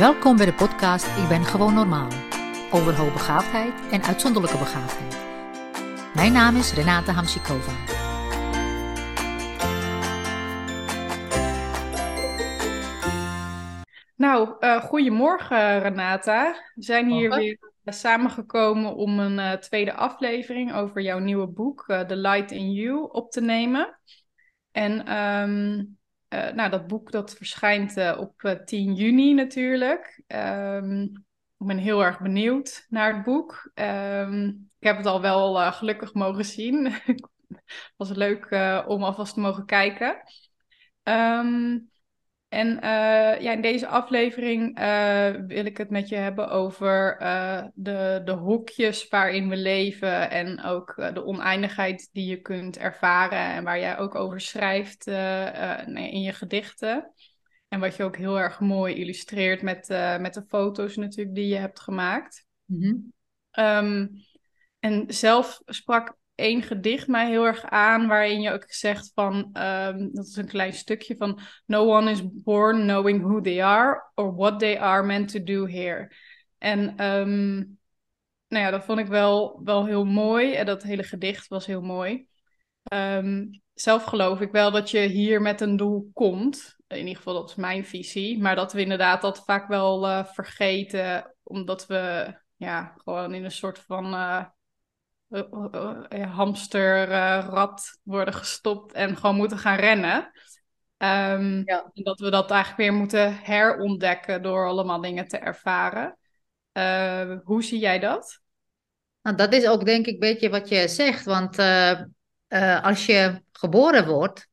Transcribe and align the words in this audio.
Welkom 0.00 0.36
bij 0.36 0.46
de 0.46 0.54
podcast 0.54 1.06
Ik 1.06 1.28
ben 1.28 1.44
gewoon 1.44 1.74
normaal. 1.74 2.08
Over 2.72 2.96
hoogbegaafdheid 2.96 3.90
en 3.90 4.02
uitzonderlijke 4.02 4.58
begaafdheid. 4.58 5.14
Mijn 6.14 6.32
naam 6.32 6.56
is 6.56 6.74
Renate 6.74 7.10
Hamsikova. 7.10 7.72
Nou, 14.16 14.56
uh, 14.60 14.80
goedemorgen 14.80 15.78
Renata. 15.78 16.52
We 16.74 16.82
zijn 16.82 17.10
hier 17.10 17.30
weer 17.30 17.58
samengekomen 17.84 18.94
om 18.94 19.18
een 19.18 19.38
uh, 19.38 19.52
tweede 19.52 19.94
aflevering 19.94 20.74
over 20.74 21.02
jouw 21.02 21.18
nieuwe 21.18 21.46
boek, 21.46 21.84
uh, 21.88 22.00
The 22.00 22.16
Light 22.16 22.50
in 22.50 22.72
You, 22.72 23.08
op 23.10 23.30
te 23.30 23.40
nemen. 23.40 23.98
En 24.72 25.16
um, 25.16 25.98
nou, 26.30 26.70
dat 26.70 26.86
boek 26.86 27.10
dat 27.10 27.34
verschijnt 27.34 28.16
op 28.16 28.60
10 28.64 28.94
juni 28.94 29.34
natuurlijk. 29.34 30.22
Um, 30.26 31.02
ik 31.58 31.66
ben 31.66 31.78
heel 31.78 32.04
erg 32.04 32.20
benieuwd 32.20 32.86
naar 32.88 33.14
het 33.14 33.24
boek. 33.24 33.70
Um, 33.74 34.70
ik 34.78 34.86
heb 34.86 34.96
het 34.96 35.06
al 35.06 35.20
wel 35.20 35.72
gelukkig 35.72 36.14
mogen 36.14 36.44
zien. 36.44 36.92
Het 37.50 37.94
was 37.96 38.10
leuk 38.10 38.44
om 38.86 39.02
alvast 39.02 39.34
te 39.34 39.40
mogen 39.40 39.66
kijken. 39.66 40.22
Um, 41.02 41.89
en 42.50 42.68
uh, 42.68 43.40
ja, 43.40 43.52
in 43.52 43.60
deze 43.60 43.86
aflevering 43.86 44.78
uh, 44.78 45.30
wil 45.46 45.64
ik 45.64 45.76
het 45.76 45.90
met 45.90 46.08
je 46.08 46.16
hebben 46.16 46.48
over 46.48 47.22
uh, 47.22 47.64
de, 47.74 48.20
de 48.24 48.32
hokjes 48.32 49.08
waarin 49.08 49.48
we 49.48 49.56
leven 49.56 50.30
en 50.30 50.62
ook 50.62 50.94
de 50.96 51.24
oneindigheid 51.24 52.08
die 52.12 52.26
je 52.26 52.40
kunt 52.40 52.78
ervaren 52.78 53.38
en 53.38 53.64
waar 53.64 53.78
jij 53.78 53.98
ook 53.98 54.14
over 54.14 54.40
schrijft 54.40 55.06
in 55.86 56.22
je 56.22 56.32
gedichten. 56.32 57.12
En 57.68 57.80
wat 57.80 57.96
je 57.96 58.04
ook 58.04 58.16
heel 58.16 58.38
erg 58.38 58.60
mooi 58.60 58.94
illustreert 58.94 59.62
met, 59.62 59.88
met 60.20 60.34
de 60.34 60.44
foto's 60.48 60.96
natuurlijk 60.96 61.36
die 61.36 61.48
je 61.48 61.56
hebt 61.56 61.80
gemaakt. 61.80 62.46
Mm 62.64 62.82
-hmm. 62.82 63.12
um, 63.64 64.10
en 64.78 65.04
zelf 65.06 65.60
sprak 65.64 66.16
één 66.40 66.62
gedicht 66.62 67.06
mij 67.06 67.28
heel 67.28 67.46
erg 67.46 67.64
aan, 67.64 68.06
waarin 68.06 68.40
je 68.40 68.52
ook 68.52 68.64
zegt 68.66 69.10
van, 69.14 69.34
um, 69.36 70.10
dat 70.12 70.26
is 70.26 70.36
een 70.36 70.48
klein 70.48 70.72
stukje 70.72 71.16
van, 71.16 71.40
no 71.66 71.96
one 71.96 72.10
is 72.10 72.42
born 72.42 72.80
knowing 72.80 73.22
who 73.22 73.40
they 73.40 73.64
are 73.64 74.10
or 74.14 74.34
what 74.34 74.58
they 74.58 74.78
are 74.78 75.02
meant 75.02 75.28
to 75.28 75.42
do 75.42 75.66
here. 75.66 76.12
En 76.58 77.04
um, 77.04 77.78
nou 78.48 78.64
ja, 78.64 78.70
dat 78.70 78.84
vond 78.84 78.98
ik 78.98 79.06
wel, 79.06 79.60
wel 79.64 79.86
heel 79.86 80.04
mooi 80.04 80.54
en 80.54 80.66
dat 80.66 80.82
hele 80.82 81.02
gedicht 81.02 81.48
was 81.48 81.66
heel 81.66 81.82
mooi. 81.82 82.26
Um, 82.92 83.60
zelf 83.74 84.04
geloof 84.04 84.40
ik 84.40 84.50
wel 84.50 84.70
dat 84.70 84.90
je 84.90 84.98
hier 84.98 85.42
met 85.42 85.60
een 85.60 85.76
doel 85.76 86.10
komt. 86.12 86.76
In 86.86 86.98
ieder 86.98 87.16
geval, 87.16 87.34
dat 87.34 87.50
is 87.50 87.54
mijn 87.54 87.84
visie. 87.84 88.38
Maar 88.38 88.56
dat 88.56 88.72
we 88.72 88.80
inderdaad 88.80 89.22
dat 89.22 89.44
vaak 89.44 89.68
wel 89.68 90.08
uh, 90.08 90.24
vergeten, 90.24 91.34
omdat 91.42 91.86
we 91.86 92.34
ja, 92.56 92.94
gewoon 92.96 93.34
in 93.34 93.44
een 93.44 93.50
soort 93.50 93.78
van 93.78 94.14
uh, 94.14 94.44
uh, 95.30 96.34
hamsterrad 96.34 97.98
worden 98.02 98.34
gestopt 98.34 98.92
en 98.92 99.16
gewoon 99.16 99.36
moeten 99.36 99.58
gaan 99.58 99.76
rennen. 99.76 100.30
Um, 101.02 101.62
ja. 101.64 101.90
En 101.94 102.02
dat 102.02 102.20
we 102.20 102.30
dat 102.30 102.50
eigenlijk 102.50 102.80
weer 102.80 102.98
moeten 102.98 103.36
herontdekken 103.36 104.42
door 104.42 104.68
allemaal 104.68 105.00
dingen 105.00 105.28
te 105.28 105.38
ervaren. 105.38 106.18
Uh, 106.72 107.38
hoe 107.44 107.62
zie 107.62 107.78
jij 107.78 107.98
dat? 107.98 108.40
Nou, 109.22 109.36
dat 109.36 109.52
is 109.52 109.66
ook 109.66 109.84
denk 109.84 110.06
ik 110.06 110.12
een 110.12 110.18
beetje 110.18 110.50
wat 110.50 110.68
je 110.68 110.88
zegt. 110.88 111.24
Want 111.24 111.58
uh, 111.58 112.00
uh, 112.48 112.84
als 112.84 113.06
je 113.06 113.42
geboren 113.52 114.06
wordt, 114.06 114.48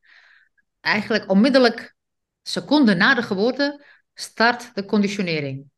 eigenlijk 0.81 1.31
onmiddellijk 1.31 1.95
seconden 2.41 2.97
na 2.97 3.14
de 3.14 3.22
geboorte 3.22 3.86
start 4.14 4.75
de 4.75 4.86
conditionering. 4.86 5.69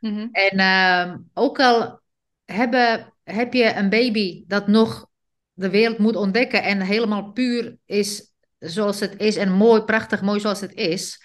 Mm 0.00 0.14
-hmm. 0.14 0.28
En 0.32 0.58
ehm, 0.58 1.18
ook 1.34 1.60
al 1.60 2.00
hebben 2.44 3.14
heb 3.24 3.52
je 3.52 3.74
een 3.74 3.88
baby 3.88 4.44
dat 4.46 4.66
nog 4.66 5.06
de 5.52 5.70
wereld 5.70 5.98
moet 5.98 6.16
ontdekken 6.16 6.62
en 6.62 6.80
helemaal 6.80 7.32
puur 7.32 7.76
is 7.84 8.32
zoals 8.58 9.00
het 9.00 9.20
is 9.20 9.36
en 9.36 9.52
mooi, 9.52 9.82
prachtig 9.82 10.22
mooi 10.22 10.40
zoals 10.40 10.60
het 10.60 10.74
is. 10.74 11.22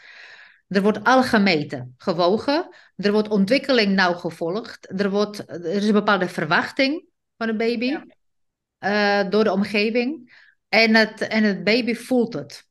Er 0.68 0.82
wordt 0.82 1.04
al 1.04 1.24
gemeten, 1.24 1.94
gewogen. 1.98 2.76
Er 2.96 3.12
wordt 3.12 3.28
ontwikkeling 3.28 3.96
nauw 3.96 4.14
gevolgd. 4.14 5.00
Er, 5.00 5.10
wordt, 5.10 5.50
er 5.50 5.66
is 5.66 5.88
een 5.88 5.94
bepaalde 5.94 6.30
verwachting 6.30 7.06
van 7.38 7.50
een 7.50 7.58
baby 7.58 7.86
ja. 7.86 9.24
uh, 9.24 9.30
door 9.30 9.44
de 9.44 9.52
omgeving. 9.52 10.36
En 10.70 10.96
het, 10.96 11.22
en 11.22 11.44
het 11.44 11.64
baby 11.64 11.94
voelt 11.94 12.34
het. 12.34 12.68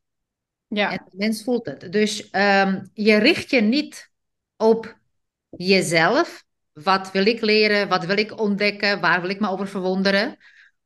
Ja. 0.67 0.91
En 0.91 1.07
de 1.11 1.17
mens 1.17 1.45
voelt 1.45 1.67
het. 1.67 1.93
Dus 1.93 2.21
um, 2.33 2.91
je 2.93 3.17
richt 3.17 3.51
je 3.51 3.61
niet 3.61 4.11
op 4.57 4.99
jezelf, 5.49 6.45
wat 6.83 7.13
wil 7.13 7.27
ik 7.27 7.41
leren? 7.41 7.89
Wat 7.89 8.05
wil 8.05 8.17
ik 8.17 8.41
ontdekken? 8.41 9.01
Waar 9.01 9.21
wil 9.21 9.31
ik 9.31 9.41
me 9.41 9.49
over 9.49 9.69
verwonderen? 9.69 10.37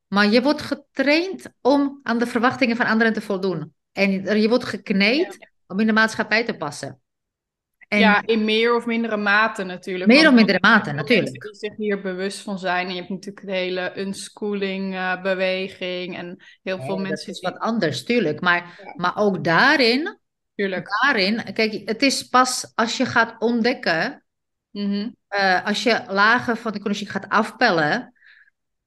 Maar 0.07 0.27
je 0.27 0.43
wordt 0.43 0.61
getraind 0.61 1.53
om 1.61 2.01
aan 2.03 2.19
de 2.19 2.27
verwachtingen 2.27 2.77
van 2.77 2.87
anderen 2.87 3.13
te 3.13 3.21
voldoen. 3.21 3.75
En 3.93 4.41
je 4.41 4.49
wordt 4.49 4.65
gekneed 4.65 5.51
om 5.67 5.81
in 5.81 5.87
de 5.87 5.93
maatschappij 5.93 6.45
te 6.45 6.57
passen. 6.57 7.01
En 7.89 7.99
ja, 7.99 8.27
in 8.27 8.45
meer 8.45 8.75
of 8.75 8.87
mindere 8.87 9.17
mate 9.17 9.65
natuurlijk. 9.65 10.11
Meer 10.11 10.29
of 10.29 10.35
mindere 10.35 10.59
mate, 10.61 10.93
natuurlijk. 10.93 11.45
Je 11.45 11.55
zich 11.55 11.77
hier 11.77 12.01
bewust 12.01 12.39
van 12.39 12.59
zijn. 12.59 12.87
En 12.87 12.93
je 12.93 12.99
hebt 12.99 13.11
natuurlijk 13.11 13.47
de 13.47 13.53
hele 13.53 13.93
unschooling 13.99 14.95
uh, 14.95 15.23
beweging. 15.23 16.17
En 16.17 16.45
heel 16.63 16.81
veel 16.81 16.99
mensen. 16.99 17.27
Dat 17.27 17.35
is 17.37 17.41
wat 17.41 17.59
anders, 17.59 18.05
tuurlijk. 18.05 18.41
Maar, 18.41 18.81
ja. 18.85 18.95
maar 18.97 19.17
ook 19.17 19.45
daarin. 19.45 20.19
Tuurlijk. 20.55 20.89
Daarin, 21.03 21.53
kijk, 21.53 21.83
het 21.85 22.03
is 22.03 22.23
pas 22.23 22.73
als 22.75 22.97
je 22.97 23.05
gaat 23.05 23.37
ontdekken 23.39 24.25
Mm-hmm. 24.71 25.17
Uh, 25.37 25.67
als 25.67 25.83
je 25.83 26.03
lagen 26.09 26.57
van 26.57 26.73
de 26.73 26.81
conditie 26.81 27.09
gaat 27.09 27.29
afpellen 27.29 28.13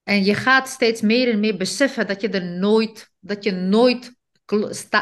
en 0.04 0.24
je 0.24 0.36
gaat 0.36 0.68
steeds 0.68 1.02
meer 1.02 1.32
en 1.32 1.40
meer 1.40 1.58
beseffen 1.58 2.08
dat 2.08 2.22
je 2.22 2.30
er 2.30 2.46
nooit, 2.46 3.10
dat 3.20 3.44
je 3.44 3.52
nooit 3.52 4.16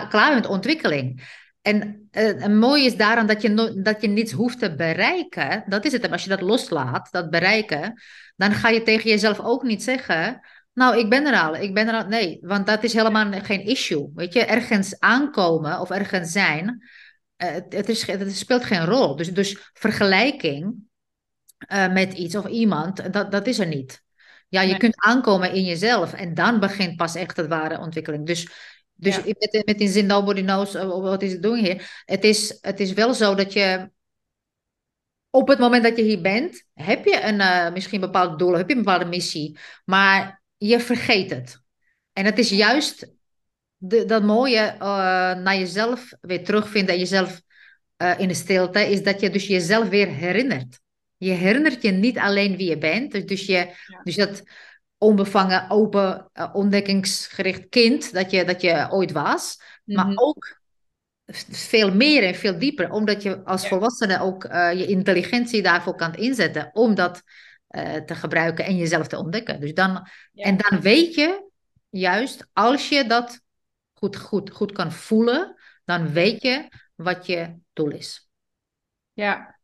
klaar 0.09 0.34
bent 0.34 0.47
ontwikkeling. 0.47 1.40
En 1.62 2.09
uh, 2.12 2.24
het 2.24 2.53
mooie 2.53 2.85
is 2.85 2.97
daaraan 2.97 3.28
dat 3.28 3.41
je, 3.41 3.50
no 3.50 3.81
dat 3.81 4.02
je 4.02 4.07
niets 4.07 4.31
hoeft 4.31 4.59
te 4.59 4.75
bereiken. 4.75 5.63
Dat 5.68 5.85
is 5.85 5.91
het. 5.91 6.12
Als 6.12 6.24
je 6.24 6.29
dat 6.29 6.41
loslaat, 6.41 7.12
dat 7.12 7.29
bereiken, 7.29 8.02
dan 8.35 8.52
ga 8.52 8.69
je 8.69 8.84
tegen 8.84 9.09
jezelf 9.09 9.40
ook 9.40 9.63
niet 9.63 9.84
zeggen. 9.84 10.40
Nou, 10.73 10.97
ik 10.97 11.09
ben 11.09 11.25
er 11.25 11.40
al, 11.41 11.56
ik 11.56 11.73
ben 11.73 11.88
er 11.88 11.94
al. 11.94 12.08
Nee, 12.08 12.38
want 12.41 12.68
dat 12.68 12.84
is 12.84 12.94
helemaal 12.94 13.31
geen 13.41 13.66
issue. 13.66 14.12
Weet 14.16 14.34
je, 14.34 14.46
ergens 14.46 15.00
aankomen 15.00 15.79
of 15.79 15.90
ergens 15.90 16.31
zijn 16.31 16.84
uh, 17.44 17.50
het, 17.69 17.90
is, 17.90 18.08
het 18.08 18.35
speelt 18.38 18.63
geen 18.63 18.85
rol. 18.85 19.16
Dus, 19.16 19.34
dus 19.34 19.72
vergelijking 19.73 20.73
uh, 21.68 21.94
met 21.94 22.14
iets 22.14 22.36
of 22.36 22.48
iemand, 22.48 23.14
dat, 23.14 23.32
dat 23.32 23.48
is 23.48 23.60
er 23.60 23.68
niet. 23.68 24.04
Ja, 24.48 24.62
je 24.62 24.68
nee. 24.68 24.78
kunt 24.78 24.96
aankomen 24.96 25.54
in 25.54 25.64
jezelf 25.64 26.14
en 26.14 26.34
dan 26.34 26.60
begint 26.60 26.96
pas 26.96 27.16
echt 27.16 27.38
het 27.38 27.48
ware 27.48 27.80
ontwikkeling. 27.80 28.26
Dus, 28.26 28.48
dus 28.94 29.16
ja. 29.16 29.22
met, 29.26 29.62
met 29.66 29.78
die 29.78 29.90
zin 29.90 30.06
nobody 30.06 30.42
knows 30.42 30.74
what 30.74 31.22
is 31.22 31.40
doing 31.40 31.68
here. 31.68 31.82
Het 32.06 32.24
is, 32.24 32.58
het 32.62 32.80
is 32.80 32.94
wel 32.94 33.14
zo 33.14 33.36
dat 33.36 33.54
je 33.54 33.92
op 35.30 35.48
het 35.48 35.60
moment 35.60 35.84
dat 35.84 35.98
je 35.98 36.04
hier 36.04 36.22
bent, 36.22 36.66
heb 36.74 37.06
je 37.06 37.22
een, 37.22 37.40
uh, 37.40 37.72
misschien 37.72 38.02
een 38.02 38.12
bepaald 38.12 38.40
doel, 38.40 38.58
heb 38.58 38.70
je 38.70 38.76
een 38.76 38.84
bepaalde 38.84 39.06
missie, 39.06 39.58
maar 39.86 40.44
je 40.58 40.80
vergeet 40.80 41.30
het. 41.30 41.62
En 42.14 42.26
het 42.26 42.40
is 42.40 42.50
juist 42.50 43.12
de, 43.78 44.06
dat 44.06 44.24
mooie 44.24 44.74
uh, 44.74 44.80
naar 45.36 45.58
jezelf 45.58 46.14
weer 46.22 46.44
terugvinden 46.44 46.94
en 46.94 47.00
jezelf 47.00 47.42
uh, 47.98 48.20
in 48.20 48.28
de 48.28 48.34
stilte, 48.34 48.90
is 48.90 49.04
dat 49.04 49.20
je 49.20 49.30
dus 49.30 49.48
jezelf 49.48 49.90
weer 49.90 50.08
herinnert. 50.08 50.80
Je 51.24 51.32
herinnert 51.32 51.82
je 51.82 51.92
niet 51.92 52.18
alleen 52.18 52.58
wie 52.58 52.70
je 52.70 52.78
bent, 52.78 53.28
dus, 53.28 53.46
je, 53.46 53.54
ja. 53.88 54.02
dus 54.04 54.16
dat 54.16 54.44
onbevangen, 54.98 55.70
open, 55.70 56.30
uh, 56.34 56.50
ontdekkingsgericht 56.54 57.70
kind 57.70 58.14
dat 58.14 58.32
je, 58.32 58.46
dat 58.46 58.62
je 58.62 58.88
ooit 58.92 59.12
was, 59.12 59.62
mm 59.86 59.96
-hmm. 59.96 60.06
maar 60.06 60.24
ook 60.24 60.59
veel 61.50 61.94
meer 61.94 62.24
en 62.24 62.36
veel 62.36 62.59
dieper, 62.59 62.92
omdat 62.92 63.24
je 63.24 63.44
als 63.44 63.62
ja. 63.62 63.68
volwassene 63.68 64.22
ook 64.22 64.44
je 64.73 64.85
intelligentie 64.85 65.62
daarvoor 65.62 65.96
kan 65.96 66.16
inzetten 66.16 66.70
om 66.73 66.96
dat 66.96 67.23
te 68.06 68.16
gebruiken 68.16 68.66
en 68.66 68.78
jezelf 68.78 69.08
te 69.08 69.18
ontdekken. 69.18 69.59
Dus 69.59 69.73
dan, 69.73 70.08
ja. 70.32 70.44
En 70.44 70.58
dan 70.58 70.82
weet 70.82 71.16
je 71.16 71.50
juist, 71.90 72.47
als 72.53 72.90
je 72.90 73.06
dat 73.06 73.41
goed, 73.94 74.18
goed, 74.18 74.50
goed 74.50 74.72
kan 74.72 74.91
voelen, 74.91 75.56
dan 75.85 76.12
weet 76.12 76.41
je 76.41 76.68
wat 76.96 77.26
je 77.26 77.56
doel 77.73 77.91
is. 77.91 78.29
Ja, 79.14 79.59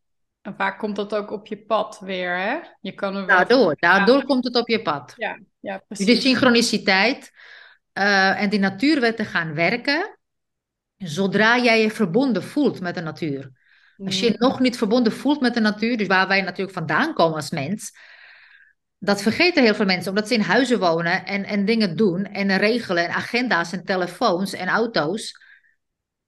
en 0.47 0.55
vaak 0.55 0.79
komt 0.79 0.95
dat 0.95 1.15
ook 1.15 1.31
op 1.31 1.47
je 1.47 1.57
pad 1.57 1.99
weer, 1.99 2.37
hè? 2.37 2.59
Je 2.81 2.91
kan 2.91 3.15
er 3.15 3.27
daardoor, 3.27 3.75
daardoor 3.79 4.23
komt 4.23 4.43
het 4.43 4.55
op 4.55 4.67
je 4.67 4.81
pad. 4.81 5.13
Ja, 5.15 5.39
ja 5.59 5.77
precies. 5.87 6.05
Dus 6.05 6.15
de 6.15 6.21
synchroniciteit 6.21 7.31
uh, 7.93 8.41
en 8.41 8.49
die 8.49 8.59
natuurwetten 8.59 9.25
gaan 9.25 9.53
werken 9.53 10.17
zodra 10.97 11.57
jij 11.57 11.81
je 11.81 11.91
verbonden 11.91 12.43
voelt 12.43 12.79
met 12.79 12.95
de 12.95 13.01
natuur. 13.01 13.51
Als 14.05 14.19
je 14.19 14.25
je 14.25 14.35
nog 14.37 14.59
niet 14.59 14.77
verbonden 14.77 15.13
voelt 15.13 15.41
met 15.41 15.53
de 15.53 15.59
natuur, 15.59 15.97
dus 15.97 16.07
waar 16.07 16.27
wij 16.27 16.41
natuurlijk 16.41 16.77
vandaan 16.77 17.13
komen 17.13 17.35
als 17.35 17.49
mens, 17.49 17.97
dat 18.97 19.21
vergeten 19.21 19.63
heel 19.63 19.75
veel 19.75 19.85
mensen, 19.85 20.09
omdat 20.09 20.27
ze 20.27 20.33
in 20.33 20.41
huizen 20.41 20.79
wonen 20.79 21.25
en, 21.25 21.43
en 21.43 21.65
dingen 21.65 21.95
doen 21.95 22.25
en 22.25 22.57
regelen 22.57 23.03
en 23.03 23.15
agenda's 23.15 23.71
en 23.71 23.85
telefoons 23.85 24.53
en 24.53 24.67
auto's. 24.67 25.43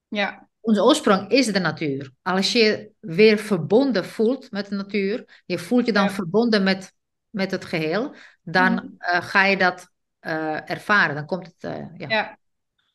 Ja. 0.07 0.49
Onze 0.69 0.83
oorsprong 0.83 1.30
is 1.30 1.45
de 1.45 1.60
natuur. 1.60 2.12
Als 2.21 2.51
je 2.51 2.92
weer 3.00 3.38
verbonden 3.38 4.06
voelt 4.06 4.51
met 4.51 4.69
de 4.69 4.75
natuur, 4.75 5.42
je 5.45 5.57
voelt 5.57 5.86
je 5.86 5.92
dan 5.92 6.12
verbonden 6.12 6.63
met, 6.63 6.94
met 7.30 7.51
het 7.51 7.66
geheel, 7.66 8.16
dan 8.42 8.74
mhm. 8.74 8.86
eh, 8.98 9.21
ga 9.21 9.45
je 9.45 9.57
dat 9.57 9.89
uh, 10.21 10.69
ervaren. 10.69 11.16
Dan 11.16 11.25
komt 11.25 11.45
het, 11.45 11.63
uh, 11.63 11.86
ja. 11.98 12.07
ja. 12.07 12.38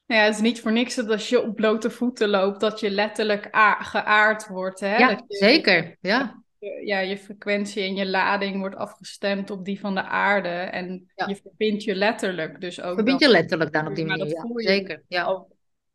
Ja, 0.07 0.17
het 0.17 0.35
is 0.35 0.41
niet 0.41 0.61
voor 0.61 0.73
niks 0.73 0.95
dat 0.95 1.11
als 1.11 1.29
je 1.29 1.43
op 1.43 1.55
blote 1.55 1.91
voeten 1.91 2.29
loopt, 2.29 2.61
dat 2.61 2.81
je 2.81 2.91
letterlijk 2.91 3.49
geaard 3.81 4.47
wordt. 4.47 4.81
Hè? 4.81 4.97
Ja, 4.97 5.21
zeker. 5.29 5.97
Ja. 6.01 6.43
ja, 6.85 6.99
je 6.99 7.19
frequentie 7.19 7.83
en 7.83 7.95
je 7.95 8.07
lading 8.07 8.59
wordt 8.59 8.77
afgestemd 8.77 9.51
op 9.51 9.65
die 9.65 9.81
van 9.81 9.95
de 9.95 10.03
aarde. 10.03 10.49
En 10.49 11.13
je 11.27 11.37
verbindt 11.37 11.85
je 11.85 11.95
letterlijk 11.95 12.61
dus 12.61 12.81
ook. 12.81 12.95
Verbind 12.95 13.21
je 13.21 13.29
letterlijk 13.29 13.73
dan 13.73 13.87
op 13.87 13.95
die 13.95 14.07
manier, 14.07 14.27
ja. 14.27 14.45
Zeker, 14.55 15.03
ja. 15.09 15.45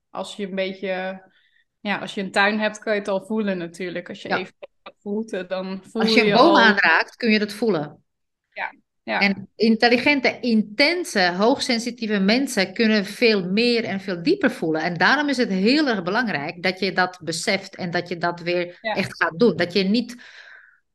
Als 0.09 0.35
je 0.35 0.47
een 0.47 0.55
beetje... 0.55 1.21
Ja, 1.79 1.97
als 1.97 2.13
je 2.13 2.21
een 2.21 2.31
tuin 2.31 2.59
hebt, 2.59 2.79
kan 2.79 2.93
je 2.93 2.99
het 2.99 3.07
al 3.07 3.25
voelen 3.25 3.57
natuurlijk. 3.57 4.09
Als 4.09 4.21
je 4.21 4.29
even 4.29 4.53
voelt, 5.01 5.49
dan 5.49 5.83
voel 5.83 6.01
je 6.01 6.07
Als 6.07 6.13
je 6.13 6.25
een 6.25 6.37
boom 6.37 6.55
aanraakt, 6.55 7.15
kun 7.15 7.31
je 7.31 7.39
het 7.39 7.53
voelen. 7.53 8.03
Ja. 8.51 8.73
Ja. 9.03 9.19
En 9.19 9.49
intelligente, 9.55 10.39
intense, 10.39 11.33
hoogsensitieve 11.37 12.19
mensen 12.19 12.73
kunnen 12.73 13.05
veel 13.05 13.49
meer 13.51 13.83
en 13.83 13.99
veel 13.99 14.23
dieper 14.23 14.51
voelen. 14.51 14.81
En 14.81 14.97
daarom 14.97 15.29
is 15.29 15.37
het 15.37 15.49
heel 15.49 15.87
erg 15.87 16.03
belangrijk 16.03 16.63
dat 16.63 16.79
je 16.79 16.91
dat 16.91 17.19
beseft 17.23 17.75
en 17.75 17.91
dat 17.91 18.07
je 18.09 18.17
dat 18.17 18.39
weer 18.39 18.77
echt 18.81 19.23
gaat 19.23 19.39
doen. 19.39 19.55
Dat 19.55 19.73
je 19.73 19.83
niet 19.83 20.15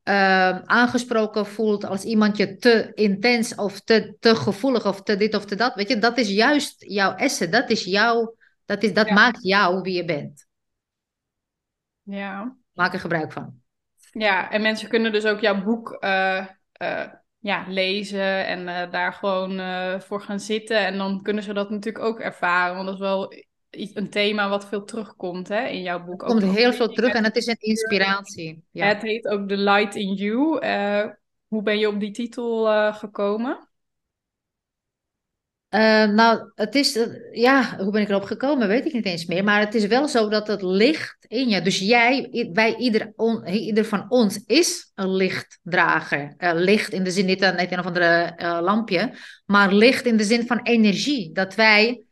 uh, 0.03 0.59
aangesproken 0.59 1.45
voelt 1.45 1.85
als 1.85 2.03
iemand 2.03 2.37
je 2.37 2.55
te 2.55 2.91
intens 2.93 3.55
of 3.55 3.81
te, 3.81 4.15
te 4.19 4.35
gevoelig 4.35 4.87
of 4.87 5.01
te 5.01 5.17
dit 5.17 5.35
of 5.35 5.45
te 5.45 5.55
dat. 5.55 5.75
Weet 5.75 5.89
je, 5.89 5.97
dat 5.97 6.17
is 6.17 6.29
juist 6.29 6.75
jouw 6.77 7.15
essen. 7.15 7.51
Dat 7.51 7.69
is 7.69 7.83
jouw, 7.83 8.35
dat, 8.65 8.83
is, 8.83 8.93
dat 8.93 9.09
maakt 9.09 9.43
jou 9.43 9.81
wie 9.81 9.95
je 9.95 10.05
bent. 10.05 10.45
Ja. 12.05 12.55
Maak 12.73 12.93
er 12.93 12.99
gebruik 12.99 13.31
van. 13.31 13.63
Ja, 14.11 14.51
en 14.51 14.61
mensen 14.61 14.89
kunnen 14.89 15.11
dus 15.11 15.25
ook 15.25 15.39
jouw 15.39 15.63
boek 15.63 15.97
uh, 16.03 16.45
uh, 16.81 17.05
ja, 17.39 17.65
lezen 17.67 18.45
en 18.45 18.67
uh, 18.67 18.91
daar 18.91 19.13
gewoon 19.13 19.61
voor 20.01 20.21
gaan 20.21 20.39
zitten. 20.39 20.85
En 20.85 20.97
dan 20.97 21.21
kunnen 21.21 21.43
ze 21.43 21.53
dat 21.53 21.69
natuurlijk 21.69 22.05
ook 22.05 22.19
ervaren. 22.19 22.75
Want 22.75 22.85
dat 22.85 22.95
is 22.95 23.01
wel 23.01 23.33
een 23.69 24.09
thema 24.09 24.49
wat 24.49 24.67
veel 24.67 24.83
terugkomt 24.83 25.47
hè, 25.47 25.65
in 25.67 25.81
jouw 25.81 26.03
boek. 26.03 26.21
Het 26.21 26.31
komt 26.31 26.55
heel 26.55 26.73
veel 26.73 26.89
terug 26.89 27.13
en 27.13 27.23
het 27.23 27.35
is 27.35 27.47
een 27.47 27.59
inspiratie. 27.59 28.63
Ja. 28.71 28.85
Het 28.85 29.01
heet 29.01 29.27
ook 29.27 29.47
The 29.47 29.57
Light 29.57 29.95
in 29.95 30.13
You. 30.13 30.65
hoe 31.47 31.63
ben 31.63 31.79
je 31.79 31.87
op 31.87 31.99
die 31.99 32.11
titel 32.11 32.65
gekomen? 32.93 33.69
Uh, 35.69 36.05
nou, 36.05 36.51
het 36.55 36.75
is, 36.75 36.99
ja, 37.31 37.77
hoe 37.77 37.91
ben 37.91 38.01
ik 38.01 38.09
erop 38.09 38.23
gekomen, 38.23 38.67
weet 38.67 38.85
ik 38.85 38.93
niet 38.93 39.05
eens 39.05 39.25
meer. 39.25 39.43
Maar 39.43 39.59
het 39.59 39.75
is 39.75 39.85
wel 39.85 40.07
zo 40.07 40.29
dat 40.29 40.47
het 40.47 40.61
licht 40.61 41.25
in 41.27 41.49
je, 41.49 41.61
dus 41.61 41.79
jij, 41.79 42.47
wij, 42.53 42.75
ieder, 42.75 43.13
ieder 43.45 43.85
van 43.85 44.05
ons 44.09 44.43
is 44.45 44.91
een 44.95 45.15
lichtdrager. 45.15 46.33
Uh, 46.37 46.51
licht 46.53 46.93
in 46.93 47.03
de 47.03 47.11
zin, 47.11 47.25
niet 47.25 47.41
een, 47.41 47.71
een 47.71 47.79
of 47.79 47.85
andere 47.85 48.33
uh, 48.37 48.59
lampje, 48.61 49.13
maar 49.45 49.73
licht 49.73 50.05
in 50.05 50.17
de 50.17 50.23
zin 50.23 50.47
van 50.47 50.59
energie. 50.63 51.33
Dat 51.33 51.55
wij 51.55 52.03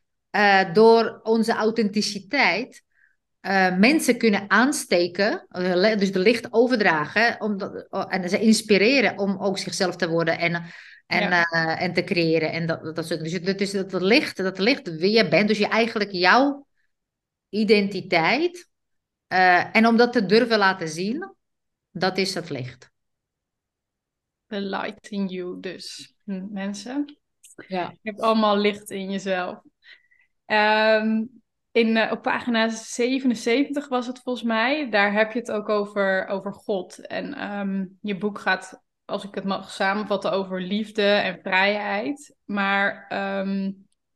door 0.74 1.20
onze 1.24 1.52
authenticiteit 1.52 2.84
mensen 3.78 4.18
kunnen 4.18 4.46
aansteken, 4.48 5.46
dus 5.98 6.12
de 6.12 6.20
licht 6.20 6.48
overdragen, 6.50 7.42
om, 7.42 7.58
en 8.10 8.30
ze 8.30 8.40
inspireren 8.40 9.18
om 9.18 9.38
ook 9.40 9.58
zichzelf 9.58 9.96
te 9.96 10.10
worden. 10.10 10.40
En 10.40 10.64
en, 11.06 11.32
eh, 11.32 11.82
en 11.82 11.94
te 11.94 12.04
creëren. 12.04 12.52
En 12.52 12.66
dat, 12.66 12.84
dat, 12.84 12.96
dat, 12.96 13.08
dus 13.08 13.42
dat, 13.42 13.60
dat, 13.60 13.90
dat, 13.90 14.02
ligt, 14.02 14.38
dat 14.38 14.60
ligt 14.60 14.96
wie 14.96 15.12
je 15.12 15.28
bent. 15.28 15.48
Dus 15.48 15.58
je 15.58 15.68
eigenlijk 15.68 16.12
jouw 16.12 16.68
identiteit. 17.50 18.72
Uh, 19.28 19.76
en 19.76 19.88
om 19.88 19.98
dat 19.98 20.14
te 20.14 20.26
durven 20.26 20.58
laten 20.58 20.88
zien, 20.88 21.36
dat 21.92 22.18
is 22.18 22.34
het 22.34 22.50
licht. 22.50 22.92
The 24.48 24.62
light 24.62 25.08
in 25.08 25.28
you 25.28 25.60
dus, 25.60 26.14
mensen. 26.50 27.18
Ja. 27.68 27.90
Je 28.02 28.10
hebt 28.10 28.22
allemaal 28.22 28.58
licht 28.58 28.90
in 28.90 29.12
jezelf. 29.12 29.62
Um, 30.46 31.42
in, 31.72 31.96
uh, 31.96 32.12
op 32.12 32.22
pagina 32.22 32.70
77 32.70 33.88
was 33.88 34.08
het 34.08 34.20
volgens 34.20 34.46
mij. 34.46 34.90
Daar 34.90 35.14
heb 35.14 35.32
je 35.32 35.40
het 35.40 35.52
ook 35.52 35.70
over, 35.70 36.28
over 36.28 36.54
God. 36.54 37.08
En 37.08 37.52
um, 37.54 37.98
je 38.02 38.18
boek 38.18 38.40
gaat 38.40 38.82
als 39.06 39.24
ik 39.24 39.36
het 39.36 39.44
mag 39.44 39.72
samenvatten, 39.72 40.32
over 40.32 40.62
liefde 40.62 41.04
en 41.04 41.40
vrijheid. 41.42 42.36
Maar 42.46 43.06
ehm, 43.10 43.72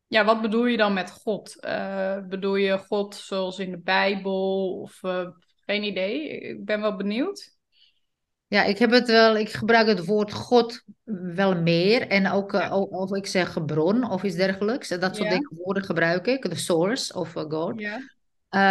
ja, 0.08 0.26
wat 0.26 0.42
bedoel 0.42 0.66
je 0.66 0.78
dan 0.78 0.94
met 0.94 1.12
God? 1.12 1.58
Uh, 1.66 2.18
bedoel 2.28 2.56
je 2.56 2.78
God 2.78 3.16
zoals 3.16 3.60
in 3.60 3.72
de 3.72 3.80
Bijbel? 3.80 4.80
Of 4.82 5.04
uh, 5.04 5.28
geen 5.66 5.84
idee? 5.84 6.30
Ik 6.30 6.66
ben 6.66 6.82
wel 6.82 6.96
benieuwd. 6.96 7.56
Ja, 8.48 8.64
ik 8.64 8.78
heb 8.78 8.92
het 8.92 9.08
wel, 9.08 9.38
ik 9.38 9.50
gebruik 9.50 9.88
het 9.88 10.06
woord 10.06 10.34
God 10.34 10.84
wel 11.34 11.62
meer. 11.62 12.08
En 12.08 12.32
ook 12.32 12.54
uh, 12.54 12.76
of 12.90 13.16
ik 13.16 13.28
zeg 13.28 13.66
bron 13.66 14.10
of 14.10 14.24
iets 14.24 14.36
dergelijks. 14.36 14.90
Dat 14.90 15.16
soort 15.16 15.30
ja. 15.30 15.50
woorden 15.58 15.84
gebruik 15.84 16.28
ik. 16.28 16.50
De 16.50 16.56
source 16.56 17.14
of 17.14 17.32
God. 17.32 17.80
Ja. 17.80 18.00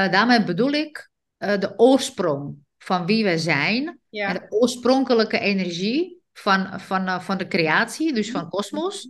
daarmee 0.08 0.44
bedoel 0.44 0.72
ik 0.72 1.10
de 1.36 1.72
oorsprong 1.76 2.65
van 2.86 3.06
wie 3.06 3.24
we 3.24 3.38
zijn. 3.38 4.00
Ja. 4.08 4.32
De 4.32 4.46
oorspronkelijke 4.48 5.38
energie 5.38 6.22
van, 6.32 6.80
van, 6.80 7.08
uh, 7.08 7.20
van 7.20 7.38
de 7.38 7.48
creatie, 7.48 8.14
dus 8.14 8.30
van 8.30 8.48
kosmos. 8.48 9.08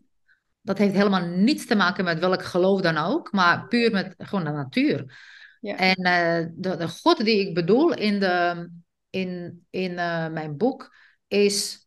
Dat 0.60 0.78
heeft 0.78 0.94
helemaal 0.94 1.26
niets 1.26 1.66
te 1.66 1.74
maken 1.74 2.04
met 2.04 2.18
welk 2.18 2.44
geloof 2.44 2.80
dan 2.80 2.96
ook, 2.96 3.32
maar 3.32 3.68
puur 3.68 3.90
met 3.90 4.14
gewoon 4.18 4.44
de 4.44 4.50
natuur. 4.50 5.18
Ja. 5.60 5.76
En 5.76 6.06
uh, 6.06 6.48
de, 6.54 6.76
de 6.76 6.88
God 6.88 7.24
die 7.24 7.48
ik 7.48 7.54
bedoel 7.54 7.94
in, 7.94 8.20
de, 8.20 8.68
in, 9.10 9.64
in 9.70 9.90
uh, 9.90 10.28
mijn 10.28 10.56
boek 10.56 10.96
is 11.28 11.86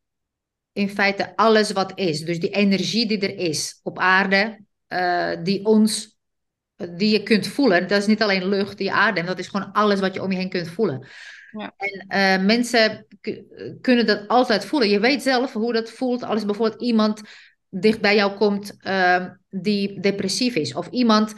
in 0.72 0.90
feite 0.90 1.36
alles 1.36 1.72
wat 1.72 1.92
is. 1.96 2.22
Dus 2.22 2.40
die 2.40 2.50
energie 2.50 3.08
die 3.08 3.20
er 3.20 3.38
is 3.38 3.80
op 3.84 4.00
aarde, 4.00 4.64
die 5.44 5.66
ons 5.66 6.18
die 6.76 7.12
je 7.12 7.24
kunt 7.24 7.48
voelen. 7.48 7.88
Dat 7.88 8.00
is 8.00 8.08
niet 8.08 8.22
alleen 8.22 8.48
lucht, 8.48 8.78
die 8.78 8.92
aarde, 8.92 9.24
dat 9.24 9.40
is 9.40 9.48
gewoon 9.48 9.72
alles 9.72 10.00
wat 10.00 10.14
je 10.14 10.22
om 10.22 10.32
je 10.32 10.38
heen 10.38 10.50
kunt 10.50 10.68
voelen. 10.68 11.08
Ja. 11.52 11.74
En 11.78 12.06
uh, 12.40 12.46
mensen 12.46 13.06
kunnen 13.82 14.06
dat 14.06 14.28
altijd 14.28 14.66
voelen. 14.66 14.90
Je 14.90 15.00
weet 15.00 15.22
zelf 15.22 15.54
hoe 15.54 15.74
dat 15.74 15.92
voelt 15.92 16.24
als 16.24 16.46
bijvoorbeeld 16.46 16.82
iemand 16.82 17.22
dicht 17.70 18.02
bij 18.02 18.16
jou 18.16 18.38
komt 18.38 18.78
uh, 18.82 19.26
die 19.50 20.00
depressief 20.00 20.56
is. 20.56 20.74
Of 20.74 20.88
iemand, 20.88 21.34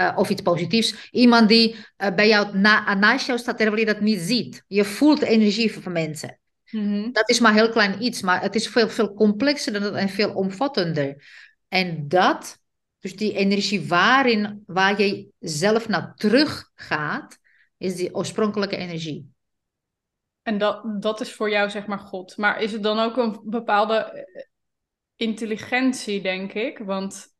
uh, 0.00 0.12
of 0.16 0.30
iets 0.30 0.42
positiefs, 0.42 1.10
iemand 1.10 1.48
die 1.48 1.76
bij 1.96 2.28
jou 2.28 2.58
na, 2.58 2.94
naast 2.94 3.26
jou 3.26 3.38
staat 3.38 3.56
terwijl 3.58 3.78
je 3.78 3.86
dat 3.86 4.00
niet 4.00 4.20
ziet. 4.20 4.64
Je 4.66 4.84
voelt 4.84 5.20
de 5.20 5.28
energie 5.28 5.72
van 5.72 5.92
mensen. 5.92 6.38
Mm 6.70 6.92
-hmm. 6.92 7.12
Dat 7.12 7.28
is 7.30 7.40
maar 7.40 7.52
heel 7.52 7.70
klein 7.70 8.02
iets, 8.02 8.22
maar 8.22 8.42
het 8.42 8.54
is 8.54 8.68
veel, 8.68 8.88
veel 8.88 9.14
complexer 9.14 9.72
dan 9.72 9.82
dat 9.82 9.94
en 9.94 10.08
veel 10.08 10.32
omvattender. 10.32 11.24
En 11.68 12.08
dat, 12.08 12.58
dus 12.98 13.16
die 13.16 13.32
energie 13.32 13.86
waarin, 13.86 14.62
waar 14.66 15.02
je 15.02 15.28
zelf 15.38 15.88
naar 15.88 16.14
terug 16.14 16.70
gaat, 16.74 17.38
is 17.78 17.96
die 17.96 18.14
oorspronkelijke 18.14 18.76
energie. 18.76 19.34
En 20.46 20.58
dat, 20.58 21.02
dat 21.02 21.20
is 21.20 21.32
voor 21.32 21.50
jou 21.50 21.70
zeg 21.70 21.86
maar 21.86 21.98
God. 21.98 22.36
Maar 22.36 22.60
is 22.60 22.72
het 22.72 22.82
dan 22.82 22.98
ook 22.98 23.16
een 23.16 23.40
bepaalde 23.44 23.94
eh, 23.94 24.42
intelligentie, 25.16 26.22
denk 26.22 26.52
ik? 26.52 26.78
Want 26.78 27.34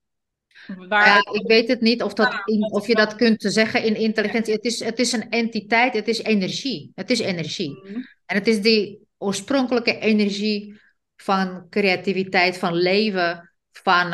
waar... 0.89 1.07
Ja, 1.07 1.33
ik 1.33 1.47
weet 1.47 1.69
het 1.69 1.81
niet 1.81 2.03
of, 2.03 2.15
dat 2.15 2.43
in, 2.45 2.73
of 2.73 2.87
je 2.87 2.95
dat 2.95 3.15
kunt 3.15 3.43
zeggen 3.43 3.85
in 3.85 3.97
intelligentie. 3.97 4.55
Het 4.55 4.65
is, 4.65 4.85
het 4.85 4.99
is 4.99 5.13
een 5.13 5.31
entiteit, 5.31 5.95
het 5.95 6.09
is 6.09 6.23
energie. 6.23 6.93
Het 6.95 7.11
is 7.11 7.19
energie. 7.19 7.81
Mhm. 7.83 8.01
En 8.27 8.37
het 8.37 8.47
is 8.47 8.61
die 8.61 9.07
oorspronkelijke 9.19 9.99
energie 9.99 10.81
van 11.17 11.67
creativiteit, 11.71 12.59
van 12.59 12.75
leven, 12.75 13.55
van, 13.73 14.13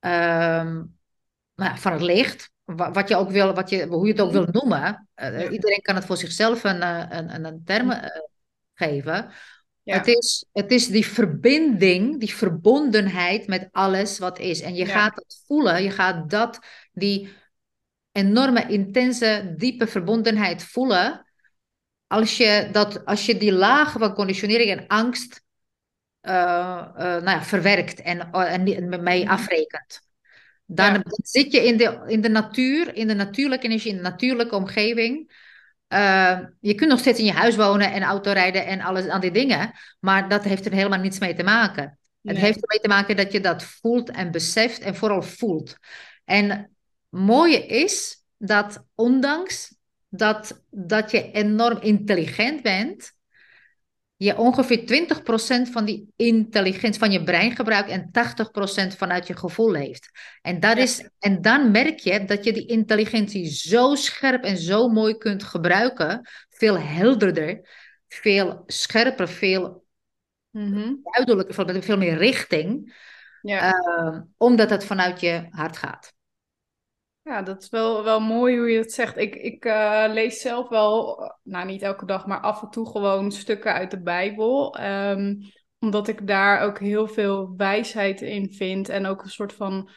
um, 0.00 0.96
nou, 1.54 1.78
van 1.78 1.92
het 1.92 2.02
licht 2.02 2.50
wat 2.74 3.08
je 3.08 3.16
ook 3.16 3.30
wil, 3.30 3.54
wat 3.54 3.70
je, 3.70 3.86
hoe 3.86 4.06
je 4.06 4.12
het 4.12 4.20
ook 4.20 4.32
wil 4.32 4.48
noemen. 4.50 5.08
Uh, 5.16 5.50
iedereen 5.52 5.80
kan 5.82 5.94
het 5.94 6.04
voor 6.04 6.16
zichzelf 6.16 6.64
een, 6.64 6.82
eh, 6.82 7.04
een, 7.08 7.44
een, 7.44 7.62
term 7.64 7.90
uh, 7.90 8.04
geven. 8.74 9.30
Ja. 9.82 9.96
Het, 9.96 10.06
is, 10.06 10.44
het 10.52 10.70
is 10.70 10.86
die 10.86 11.06
verbinding, 11.06 12.20
die 12.20 12.34
verbondenheid 12.34 13.46
met 13.46 13.68
alles 13.72 14.18
wat 14.18 14.38
is. 14.38 14.60
En 14.60 14.74
je 14.74 14.86
Ja. 14.86 14.92
gaat 14.92 15.16
het 15.16 15.42
voelen, 15.46 15.82
je 15.82 15.90
gaat 15.90 16.30
dat, 16.30 16.58
die 16.92 17.32
enorme, 18.12 18.66
intense, 18.66 19.54
diepe 19.56 19.86
verbondenheid 19.86 20.64
voelen. 20.64 21.26
Als 22.06 22.36
je, 22.36 22.68
dat, 22.72 23.04
als 23.04 23.26
je 23.26 23.36
die 23.36 23.52
lagen 23.52 24.00
van 24.00 24.14
conditionering 24.14 24.70
en 24.70 24.86
angst 24.86 25.44
eh, 26.20 26.88
eh, 26.96 27.22
nou 27.22 27.24
ja, 27.24 27.42
verwerkt 27.42 28.00
en, 28.00 28.32
en 28.32 29.02
mee 29.02 29.28
afrekent. 29.30 30.05
Dan 30.66 30.92
Ja. 30.92 31.02
zit 31.06 31.52
je 31.52 31.66
in 31.66 31.76
de, 31.76 32.04
in 32.06 32.20
de 32.20 32.28
natuur, 32.28 32.94
in 32.94 33.06
de 33.06 33.14
natuurlijke 33.14 33.66
energie, 33.66 33.90
in 33.90 33.96
de 33.96 34.02
natuurlijke 34.02 34.54
omgeving. 34.54 35.44
Uh, 35.88 36.38
je 36.60 36.74
kunt 36.74 36.90
nog 36.90 36.98
steeds 36.98 37.18
in 37.18 37.24
je 37.24 37.32
huis 37.32 37.56
wonen 37.56 37.92
en 37.92 38.02
auto 38.02 38.32
rijden 38.32 38.66
en 38.66 38.80
alles 38.80 39.06
aan 39.06 39.20
die 39.20 39.30
dingen, 39.30 39.72
maar 40.00 40.28
dat 40.28 40.44
heeft 40.44 40.66
er 40.66 40.72
helemaal 40.72 40.98
niets 41.00 41.18
mee 41.18 41.34
te 41.34 41.42
maken. 41.42 41.98
Het 42.22 42.36
heeft 42.36 42.62
ermee 42.62 42.80
te 42.80 42.88
maken 42.88 43.16
dat 43.16 43.32
je 43.32 43.40
dat 43.40 43.62
voelt 43.64 44.10
en 44.10 44.30
beseft 44.30 44.80
en 44.80 44.94
vooral 44.96 45.22
voelt. 45.22 45.76
En 46.24 46.50
het 46.50 46.68
mooie 47.08 47.66
is 47.66 48.22
dat 48.38 48.84
ondanks 48.94 49.74
dat, 50.08 50.62
dat 50.70 51.10
je 51.10 51.30
enorm 51.30 51.78
intelligent 51.80 52.62
bent, 52.62 53.12
je 54.16 54.36
ongeveer 54.36 54.78
20% 55.66 55.70
van 55.70 55.84
die 55.84 56.12
intelligentie 56.16 57.00
van 57.00 57.12
je 57.12 57.22
brein 57.22 57.56
gebruikt 57.56 57.90
en 57.90 58.10
80% 58.94 58.96
vanuit 58.96 59.26
je 59.26 59.36
gevoel 59.36 59.74
heeft. 59.74 60.10
En, 60.42 60.60
dat 60.60 60.76
is, 60.76 61.08
en 61.18 61.42
dan 61.42 61.70
merk 61.70 61.98
je 61.98 62.24
dat 62.24 62.44
je 62.44 62.52
die 62.52 62.66
intelligentie 62.66 63.46
zo 63.46 63.94
scherp 63.94 64.44
en 64.44 64.56
zo 64.56 64.88
mooi 64.88 65.16
kunt 65.16 65.42
gebruiken, 65.42 66.28
veel 66.48 66.78
helderder, 66.78 67.68
veel 68.08 68.62
scherper, 68.66 69.28
veel 69.28 69.84
mm 70.50 70.98
duidelijker, 71.02 71.64
met 71.66 71.84
veel 71.84 71.96
meer 71.96 72.16
richting, 72.16 72.94
ja. 73.42 73.74
Uh, 73.74 74.20
omdat 74.36 74.70
het 74.70 74.84
vanuit 74.84 75.20
je 75.20 75.46
hart 75.50 75.76
gaat. 75.76 76.15
Ja, 77.26 77.42
dat 77.42 77.62
is 77.62 77.68
wel, 77.68 78.04
wel 78.04 78.20
mooi 78.20 78.58
hoe 78.58 78.70
je 78.70 78.78
het 78.78 78.92
zegt. 78.92 79.16
Ik, 79.16 79.34
ik 79.34 79.64
uh, 79.64 80.04
lees 80.08 80.40
zelf 80.40 80.68
wel, 80.68 81.18
nou 81.42 81.66
niet 81.66 81.82
elke 81.82 82.06
dag, 82.06 82.26
maar 82.26 82.40
af 82.40 82.62
en 82.62 82.70
toe 82.70 82.90
gewoon 82.90 83.32
stukken 83.32 83.72
uit 83.72 83.90
de 83.90 84.02
Bijbel. 84.02 84.80
Um, 84.80 85.38
omdat 85.78 86.08
ik 86.08 86.26
daar 86.26 86.60
ook 86.60 86.78
heel 86.78 87.08
veel 87.08 87.54
wijsheid 87.56 88.20
in 88.20 88.52
vind. 88.52 88.88
En 88.88 89.06
ook 89.06 89.22
een 89.22 89.30
soort 89.30 89.52
van, 89.52 89.88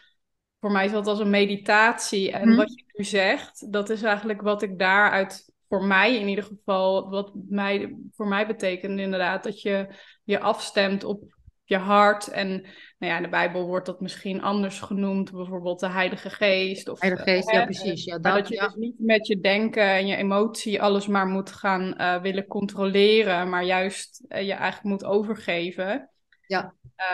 voor 0.60 0.72
mij 0.72 0.86
is 0.86 0.92
dat 0.92 1.08
als 1.08 1.20
een 1.20 1.30
meditatie. 1.30 2.32
En 2.32 2.48
mhm. 2.48 2.58
wat 2.58 2.74
je 2.74 2.84
nu 2.94 3.04
zegt, 3.04 3.72
dat 3.72 3.90
is 3.90 4.04
eigenlijk 4.04 4.42
wat 4.42 4.62
ik 4.62 4.80
daaruit, 4.80 5.54
voor 5.68 5.84
mij 5.84 6.20
in 6.20 6.28
ieder 6.28 6.44
geval, 6.44 7.10
wat 7.10 7.32
mij, 7.50 7.98
voor 8.16 8.28
mij 8.28 8.48
betekent 8.48 9.00
inderdaad. 9.00 9.44
Dat 9.44 9.62
je 9.62 9.88
je 10.24 10.40
afstemt 10.40 11.04
op 11.04 11.38
je 11.70 11.78
hart. 11.78 12.28
En 12.28 12.50
nou 12.98 13.12
ja, 13.12 13.16
in 13.16 13.24
de 13.24 13.30
Bijbel 13.30 13.66
wordt 13.66 13.86
dat 13.86 14.02
misschien 14.02 14.42
anders 14.42 14.80
genoemd, 14.80 15.32
bijvoorbeeld 15.32 15.80
de 15.80 15.90
Heilige 15.90 16.30
Geest. 16.30 16.90
Of, 16.90 17.00
Heilige 17.00 17.24
Geest, 17.24 17.52
ja, 17.52 17.64
precies. 17.64 18.04
Ja, 18.04 18.20
dat, 18.20 18.34
dat 18.34 18.48
je 18.48 18.60
dus 18.60 18.76
niet 18.76 19.00
met 19.00 19.28
je 19.28 19.40
denken 19.40 19.84
en 19.84 20.08
je 20.08 20.16
emotie 20.16 20.82
alles 20.82 21.08
maar 21.08 21.28
moet 21.28 21.52
gaan 21.52 21.94
uh, 21.98 22.22
willen 22.22 22.48
controleren, 22.48 23.50
maar 23.50 23.64
juist 23.64 24.26
uh, 24.30 24.42
je 24.42 24.54
eigenlijk 24.54 24.84
moet 24.84 25.06
overgeven. 25.06 26.10
Ja. 26.48 26.74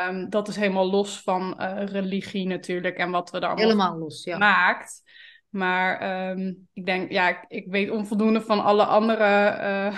Um, 0.09 0.29
dat 0.29 0.47
is 0.47 0.55
helemaal 0.55 0.89
los 0.89 1.21
van 1.21 1.55
uh, 1.59 1.85
religie 1.85 2.47
natuurlijk 2.47 2.97
en 2.97 3.11
wat 3.11 3.31
we 3.31 3.39
daar 3.39 3.49
allemaal 3.49 3.69
helemaal 3.69 3.97
los, 3.97 4.23
ja. 4.23 4.37
maakt. 4.37 5.03
Maar 5.49 6.29
um, 6.29 6.67
ik 6.73 6.85
denk, 6.85 7.11
ja, 7.11 7.29
ik, 7.29 7.45
ik, 7.47 7.65
weet 7.67 7.89
onvoldoende 7.89 8.41
van 8.41 8.63
alle 8.63 8.85
andere 8.85 9.93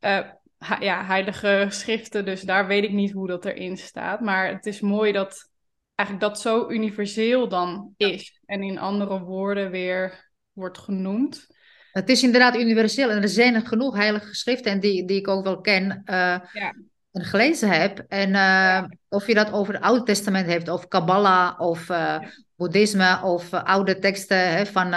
ja, 0.80 1.04
heilige 1.04 1.66
schriften, 1.68 2.24
dus 2.24 2.42
daar 2.42 2.66
weet 2.66 2.84
ik 2.84 2.92
niet 2.92 3.12
hoe 3.12 3.26
dat 3.26 3.44
erin 3.44 3.76
staat. 3.76 4.20
Maar 4.20 4.48
het 4.48 4.66
is 4.66 4.80
mooi 4.80 5.12
dat 5.12 5.50
eigenlijk 5.94 6.28
dat 6.28 6.40
zo 6.40 6.70
universeel 6.70 7.48
dan 7.48 7.94
is 7.96 8.40
en 8.46 8.62
in 8.62 8.78
andere 8.78 9.20
woorden 9.20 9.70
weer 9.70 10.30
wordt 10.52 10.78
genoemd. 10.78 11.46
Het 11.92 12.08
is 12.08 12.22
inderdaad 12.22 12.56
universeel 12.56 13.10
en 13.10 13.22
er 13.22 13.28
zijn 13.28 13.54
er 13.54 13.66
genoeg 13.66 13.96
heilige 13.96 14.34
schriften 14.34 14.72
en 14.72 14.80
die, 14.80 15.04
die 15.06 15.18
ik 15.18 15.28
ook 15.28 15.44
wel 15.44 15.60
ken 15.60 15.84
uh, 15.90 16.38
ja. 16.52 16.74
en 17.12 17.24
gelezen 17.24 17.68
heb. 17.68 18.04
En 18.08 18.30
uh, 18.30 18.84
of 19.08 19.26
je 19.26 19.34
dat 19.34 19.52
over 19.52 19.74
het 19.74 19.82
Oude 19.82 20.02
Testament 20.02 20.46
hebt, 20.46 20.68
of 20.68 20.88
Kabbalah, 20.88 21.60
of 21.60 21.88
uh, 21.88 22.18
Boeddhisme, 22.56 23.20
of 23.22 23.52
oude 23.52 23.98
teksten 23.98 24.52
hè, 24.52 24.66
van 24.66 24.92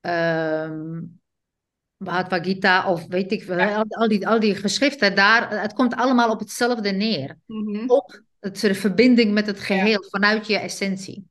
ehm, 0.00 1.00
Bhagavad 2.02 2.46
Gita 2.46 2.90
of 2.90 3.06
weet 3.06 3.32
ik 3.32 3.42
veel, 3.42 3.60
al, 3.60 3.84
al, 3.88 4.08
die, 4.08 4.28
al 4.28 4.40
die 4.40 4.54
geschriften, 4.54 5.14
daar, 5.14 5.60
het 5.60 5.72
komt 5.72 5.94
allemaal 5.94 6.30
op 6.30 6.38
hetzelfde 6.38 6.90
neer. 6.90 7.38
Mm 7.46 7.90
Op 7.90 8.22
het, 8.40 8.60
de 8.60 8.74
verbinding 8.74 9.32
met 9.32 9.46
het 9.46 9.60
geheel 9.60 10.04
vanuit 10.08 10.46
je 10.46 10.58
essentie. 10.58 11.26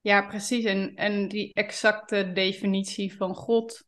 Ja, 0.00 0.22
precies. 0.22 0.64
En, 0.64 0.94
en 0.94 1.28
die 1.28 1.50
exacte 1.54 2.32
definitie 2.32 3.16
van 3.16 3.34
God 3.34 3.84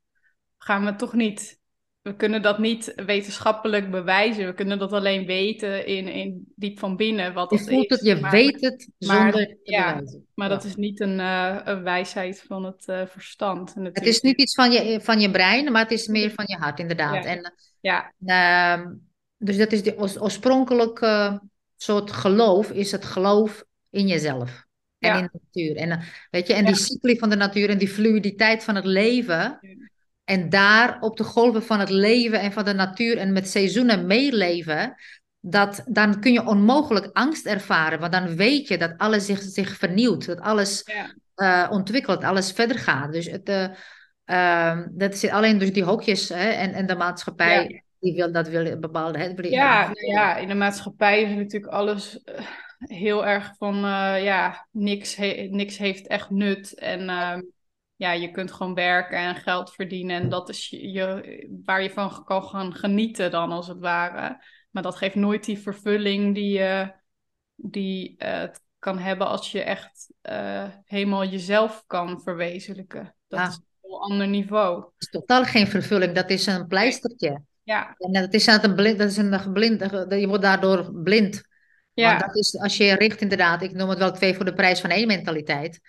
gaan 0.58 0.84
we 0.84 0.94
toch 0.94 1.12
niet 1.12 1.60
we 2.02 2.16
kunnen 2.16 2.42
dat 2.42 2.58
niet 2.58 2.92
wetenschappelijk 3.06 3.90
bewijzen. 3.90 4.46
We 4.46 4.54
kunnen 4.54 4.78
dat 4.78 4.92
alleen 4.92 5.26
weten 5.26 5.86
in, 5.86 6.08
in 6.08 6.52
diep 6.56 6.78
van 6.78 6.96
binnen. 6.96 7.32
Wat 7.32 7.50
je 7.50 7.58
voelt 7.58 7.90
het, 7.90 8.04
je 8.04 8.30
weet 8.30 8.60
het 8.60 8.88
zonder 8.98 9.32
maar, 9.32 9.56
ja, 9.62 10.02
Maar 10.34 10.48
dat 10.48 10.64
is 10.64 10.76
niet 10.76 11.00
een, 11.00 11.18
uh, 11.18 11.58
een 11.64 11.82
wijsheid 11.82 12.44
van 12.46 12.64
het 12.64 12.84
uh, 12.86 13.06
verstand. 13.06 13.74
Het 13.74 14.06
is 14.06 14.20
niet 14.20 14.40
iets 14.40 14.54
van 14.54 14.72
je, 14.72 15.00
van 15.00 15.20
je 15.20 15.30
brein, 15.30 15.72
maar 15.72 15.82
het 15.82 15.90
is 15.90 16.06
meer 16.06 16.30
van 16.30 16.44
je 16.48 16.56
hart, 16.56 16.78
inderdaad. 16.78 17.24
Ja. 17.24 17.30
En, 17.30 17.54
ja. 17.80 18.12
Uh, 18.78 18.86
dus 19.36 19.56
dat 19.56 19.72
is 19.72 19.82
de 19.82 19.98
oorspronkelijke 19.98 21.40
soort 21.76 22.12
geloof, 22.12 22.70
is 22.70 22.92
het 22.92 23.04
geloof 23.04 23.64
in 23.90 24.06
jezelf. 24.06 24.64
En 24.98 25.18
in 25.18 25.28
de 25.32 25.40
natuur. 25.42 25.76
En, 25.76 25.90
eh, 25.90 26.02
weet 26.30 26.46
je, 26.46 26.54
en 26.54 26.64
die 26.64 26.74
cycli 26.74 27.18
van 27.18 27.30
de 27.30 27.36
natuur 27.36 27.68
en 27.68 27.78
die 27.78 27.88
fluiditeit 27.88 28.64
van 28.64 28.74
het 28.74 28.84
leven 28.84 29.58
en 30.24 30.48
daar 30.48 31.00
op 31.00 31.16
de 31.16 31.24
golven 31.24 31.62
van 31.62 31.80
het 31.80 31.90
leven 31.90 32.40
en 32.40 32.52
van 32.52 32.64
de 32.64 32.74
natuur 32.74 33.18
en 33.18 33.32
met 33.32 33.48
seizoenen 33.48 34.06
meeleven, 34.06 34.94
dat, 35.40 35.82
dan 35.86 36.20
kun 36.20 36.32
je 36.32 36.46
onmogelijk 36.46 37.10
angst 37.12 37.46
ervaren. 37.46 38.00
Want 38.00 38.12
dan 38.12 38.36
weet 38.36 38.68
je 38.68 38.78
dat 38.78 38.94
alles 38.96 39.26
zich, 39.26 39.40
zich 39.40 39.76
vernieuwt, 39.76 40.26
dat 40.26 40.40
alles 40.40 40.82
ja. 40.84 41.14
uh, 41.36 41.70
ontwikkelt, 41.70 42.24
alles 42.24 42.52
verder 42.52 42.78
gaat. 42.78 43.12
Dus 43.12 43.26
het, 43.26 43.48
uh, 43.48 43.68
uh, 44.26 44.80
dat 44.90 45.16
zit 45.16 45.30
alleen 45.30 45.58
dus 45.58 45.72
die 45.72 45.84
hokjes 45.84 46.28
hè, 46.28 46.48
en, 46.48 46.72
en 46.72 46.86
de 46.86 46.94
maatschappij. 46.94 47.68
Ja. 47.68 47.80
Die 48.00 48.14
wil 48.14 48.32
dat 48.32 48.48
wil 48.48 48.78
bepaalde. 48.78 49.18
Hè, 49.18 49.34
wil 49.34 49.50
ja, 49.50 49.90
ja, 49.92 50.36
in 50.36 50.48
de 50.48 50.54
maatschappij 50.54 51.22
is 51.22 51.34
natuurlijk 51.34 51.72
alles 51.72 52.22
eh, 52.22 52.44
heel 52.78 53.26
erg 53.26 53.54
van 53.58 53.76
ja, 54.22 54.66
niks, 54.70 55.16
he 55.16 55.48
niks 55.50 55.78
heeft 55.78 56.06
echt 56.06 56.30
nut. 56.30 56.74
En 56.74 57.08
ehm, 57.08 57.40
ja, 58.02 58.12
je 58.12 58.30
kunt 58.30 58.52
gewoon 58.52 58.74
werken 58.74 59.18
en 59.18 59.34
geld 59.34 59.72
verdienen. 59.72 60.20
En 60.22 60.28
dat 60.28 60.48
is 60.48 60.68
je, 60.68 61.60
waar 61.64 61.82
je 61.82 61.90
van 61.90 62.24
kan 62.24 62.44
gaan 62.44 62.74
genieten 62.74 63.30
dan, 63.30 63.52
als 63.52 63.68
het 63.68 63.78
ware. 63.78 64.44
Maar 64.70 64.82
dat 64.82 64.96
geeft 64.96 65.14
nooit 65.14 65.44
die 65.44 65.58
vervulling 65.58 66.34
die 66.34 66.58
je 66.58 66.92
die, 67.54 68.14
uh, 68.18 68.44
kan 68.78 68.98
hebben 68.98 69.26
als 69.26 69.52
je 69.52 69.62
echt 69.62 70.12
uh, 70.22 70.68
helemaal 70.84 71.24
jezelf 71.24 71.84
kan 71.86 72.20
verwezenlijken. 72.22 73.14
Dat 73.28 73.40
is 73.40 73.54
een 73.54 73.64
heel 73.80 74.02
ander 74.02 74.28
niveau. 74.28 74.76
Het 74.76 74.92
is 74.98 75.08
totaal 75.08 75.44
geen 75.44 75.66
vervulling, 75.66 76.14
dat 76.14 76.30
is 76.30 76.46
een 76.46 76.66
pleistertje. 76.66 77.42
Ja. 77.62 77.94
En 77.98 78.12
dat 78.12 78.34
is 78.34 78.46
een 78.46 78.74
blind, 78.74 78.98
dat 78.98 79.10
is 79.10 79.16
een 79.16 79.52
blind, 79.52 79.80
je 80.08 80.26
wordt 80.28 80.42
daardoor 80.42 81.02
blind. 81.02 81.42
Ja. 81.92 82.08
Want 82.08 82.20
dat 82.20 82.36
is, 82.36 82.58
als 82.58 82.76
je 82.76 82.94
richt 82.94 83.20
inderdaad, 83.20 83.62
ik 83.62 83.72
noem 83.72 83.88
het 83.88 83.98
wel 83.98 84.12
twee 84.12 84.34
voor 84.34 84.44
de 84.44 84.54
prijs 84.54 84.80
van 84.80 84.90
één 84.90 85.06
mentaliteit. 85.06 85.80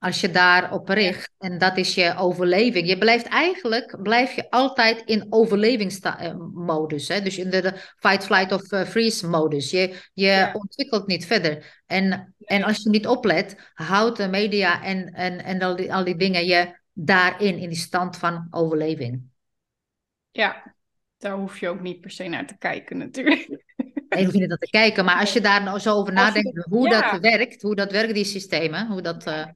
Als 0.00 0.20
je 0.20 0.30
daarop 0.30 0.88
richt 0.88 1.30
en 1.38 1.58
dat 1.58 1.76
is 1.76 1.94
je 1.94 2.14
overleving. 2.16 2.88
Je 2.88 2.98
blijft 2.98 3.26
eigenlijk, 3.26 4.02
blijf 4.02 4.32
je 4.32 4.50
altijd 4.50 5.02
in 5.04 5.26
overlevingsmodus. 5.30 7.08
Hè? 7.08 7.20
Dus 7.20 7.38
in 7.38 7.50
de, 7.50 7.72
fight, 7.96 8.24
flight 8.24 8.52
of 8.52 8.72
uh, 8.72 8.84
freeze 8.84 9.28
modus. 9.28 9.70
Je, 9.70 9.94
je 10.12 10.50
ontwikkelt 10.52 11.06
niet 11.06 11.26
verder. 11.26 11.82
En, 11.86 12.34
en 12.44 12.62
als 12.62 12.82
je 12.82 12.90
niet 12.90 13.06
oplet, 13.06 13.70
houdt 13.74 14.16
de 14.16 14.28
media 14.28 14.82
en, 14.82 15.12
en, 15.12 15.44
en 15.44 15.62
al, 15.62 15.76
die, 15.76 15.94
al 15.94 16.04
die 16.04 16.16
dingen 16.16 16.46
je 16.46 16.78
daarin, 16.92 17.58
in 17.58 17.68
die 17.68 17.78
stand 17.78 18.16
van 18.16 18.46
overleving. 18.50 19.22
Ja, 20.30 20.74
daar 21.16 21.36
hoef 21.36 21.60
je 21.60 21.68
ook 21.68 21.80
niet 21.80 22.00
per 22.00 22.10
se 22.10 22.28
naar 22.28 22.46
te 22.46 22.58
kijken 22.58 22.98
natuurlijk. 22.98 23.64
Nee, 24.08 24.24
hoef 24.24 24.32
je 24.32 24.40
niet 24.40 24.48
naar 24.48 24.58
te 24.58 24.70
kijken. 24.70 25.04
Maar 25.04 25.20
als 25.20 25.32
je 25.32 25.40
daar 25.40 25.62
nou 25.62 25.78
zo 25.78 25.94
over 25.94 26.12
nadenkt, 26.12 26.64
hoe 26.64 26.88
dat 26.88 27.20
werkt, 27.20 27.62
hoe 27.62 27.74
dat 27.74 27.92
werkt, 27.92 28.14
die 28.14 28.24
systemen, 28.24 28.86
hoe 28.86 29.02
dat... 29.02 29.26
Uh, 29.26 29.46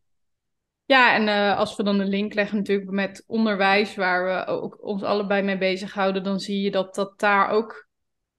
ja, 0.92 1.14
en 1.14 1.28
uh, 1.28 1.58
als 1.58 1.76
we 1.76 1.82
dan 1.82 1.99
de 1.99 2.04
link 2.04 2.34
leggen 2.34 2.56
natuurlijk 2.56 2.90
met 2.90 3.25
onderwijs, 3.26 3.94
waar 3.94 4.25
we 4.25 4.46
ook 4.52 4.78
ons 4.82 5.02
allebei 5.02 5.42
mee 5.42 5.58
bezighouden, 5.58 6.22
dan 6.22 6.40
zie 6.40 6.62
je 6.62 6.70
dat 6.70 6.94
dat 6.94 7.20
daar 7.20 7.49
ook 7.49 7.88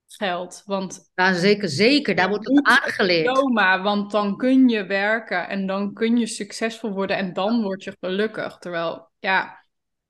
geldt. 0.07 0.63
Want 0.65 1.11
ja, 1.15 1.33
zeker, 1.33 1.69
zeker. 1.69 2.15
Daar 2.15 2.29
wordt 2.29 2.47
het 2.47 2.65
aangeleerd. 2.65 3.25
Diploma, 3.25 3.81
want 3.81 4.11
dan 4.11 4.37
kun 4.37 4.69
je 4.69 4.85
werken 4.85 5.49
en 5.49 5.67
dan 5.67 5.93
kun 5.93 6.17
je 6.17 6.27
succesvol 6.27 6.91
worden 6.91 7.17
en 7.17 7.33
dan 7.33 7.61
word 7.61 7.83
je 7.83 7.97
gelukkig. 7.99 8.57
Terwijl, 8.57 9.09
ja, 9.19 9.62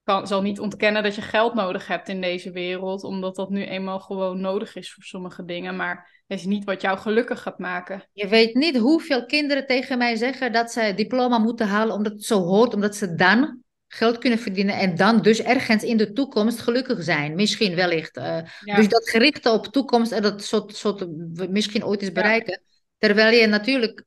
kan, 0.03 0.27
zal 0.27 0.41
niet 0.41 0.59
ontkennen 0.59 1.03
dat 1.03 1.15
je 1.15 1.21
geld 1.21 1.53
nodig 1.53 1.87
hebt 1.87 2.09
in 2.09 2.21
deze 2.21 2.51
wereld, 2.51 3.03
omdat 3.03 3.35
dat 3.35 3.49
nu 3.49 3.63
eenmaal 3.65 3.99
gewoon 3.99 4.41
nodig 4.41 4.75
is 4.75 4.93
voor 4.93 5.03
sommige 5.03 5.45
dingen. 5.45 5.75
Maar 5.75 6.23
het 6.27 6.39
is 6.39 6.45
niet 6.45 6.63
wat 6.63 6.81
jou 6.81 6.97
gelukkig 6.97 7.41
gaat 7.41 7.59
maken. 7.59 8.09
Je 8.13 8.27
weet 8.27 8.53
niet 8.53 8.77
hoeveel 8.77 9.25
kinderen 9.25 9.65
tegen 9.65 9.97
mij 9.97 10.15
zeggen 10.15 10.51
dat 10.51 10.71
ze 10.71 10.93
diploma 10.95 11.37
moeten 11.37 11.67
halen 11.67 11.95
omdat 11.95 12.11
het 12.11 12.23
zo 12.23 12.39
hoort, 12.39 12.73
omdat 12.73 12.95
ze 12.95 13.15
dan 13.15 13.61
geld 13.87 14.17
kunnen 14.17 14.39
verdienen 14.39 14.75
en 14.75 14.95
dan 14.95 15.21
dus 15.21 15.41
ergens 15.41 15.83
in 15.83 15.97
de 15.97 16.11
toekomst 16.11 16.59
gelukkig 16.59 17.03
zijn. 17.03 17.35
Misschien 17.35 17.75
wellicht. 17.75 18.17
Uh, 18.17 18.37
Dus 18.59 18.87
dat 18.87 19.09
gerichte 19.09 19.51
op 19.51 19.67
toekomst 19.67 20.11
en 20.11 20.21
dat 20.21 20.43
soort, 20.43 20.75
soort 20.75 21.07
misschien 21.49 21.85
ooit 21.85 22.01
eens 22.01 22.11
bereiken. 22.11 22.61
Terwijl 22.97 23.39
je 23.39 23.47
natuurlijk 23.47 24.03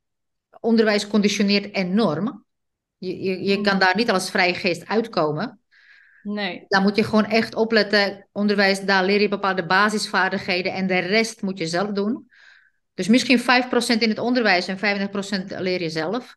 onderwijs 0.60 1.06
conditioneert 1.06 1.74
enorm. 1.74 2.44
Je, 2.98 3.22
je, 3.22 3.42
je 3.42 3.60
kan 3.60 3.74
mm. 3.74 3.80
daar 3.80 3.96
niet 3.96 4.10
als 4.10 4.30
vrije 4.30 4.54
geest 4.54 4.86
uitkomen. 4.86 5.60
Nee. 6.28 6.64
Dan 6.68 6.82
moet 6.82 6.96
je 6.96 7.04
gewoon 7.04 7.24
echt 7.24 7.54
opletten. 7.54 8.28
Onderwijs, 8.32 8.80
daar 8.80 9.04
leer 9.04 9.20
je 9.20 9.28
bepaalde 9.28 9.66
basisvaardigheden 9.66 10.72
en 10.72 10.86
de 10.86 10.98
rest 10.98 11.42
moet 11.42 11.58
je 11.58 11.66
zelf 11.66 11.90
doen. 11.90 12.30
Dus 12.94 13.08
misschien 13.08 13.40
5% 13.40 13.42
in 13.98 14.08
het 14.08 14.18
onderwijs 14.18 14.68
en 14.68 14.78
35% 14.78 14.80
leer 15.58 15.82
je 15.82 15.90
zelf. 15.90 16.36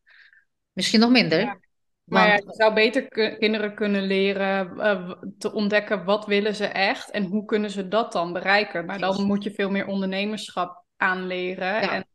Misschien 0.74 1.00
nog 1.00 1.10
minder. 1.10 1.60
Maar 2.04 2.28
ja, 2.28 2.34
je 2.34 2.44
zou 2.48 2.74
beter 2.74 3.08
kinderen 3.38 3.76
kunnen 3.76 4.02
leren 4.02 4.74
uh, 4.78 5.12
te 5.38 5.54
ontdekken 5.54 6.04
wat 6.04 6.26
willen 6.26 6.56
ze 6.56 6.66
echt 6.66 7.12
en 7.12 7.24
hoe 7.24 7.46
kunnen 7.46 7.72
ze 7.72 7.88
dat 7.88 8.12
dan 8.12 8.34
bereiken. 8.34 8.86
Maar 8.86 9.00
dan 9.00 9.24
moet 9.24 9.44
je 9.44 9.52
veel 9.52 9.70
meer 9.70 9.88
ondernemerschap 9.88 10.84
aanleren. 10.98 11.82
En... 11.82 12.08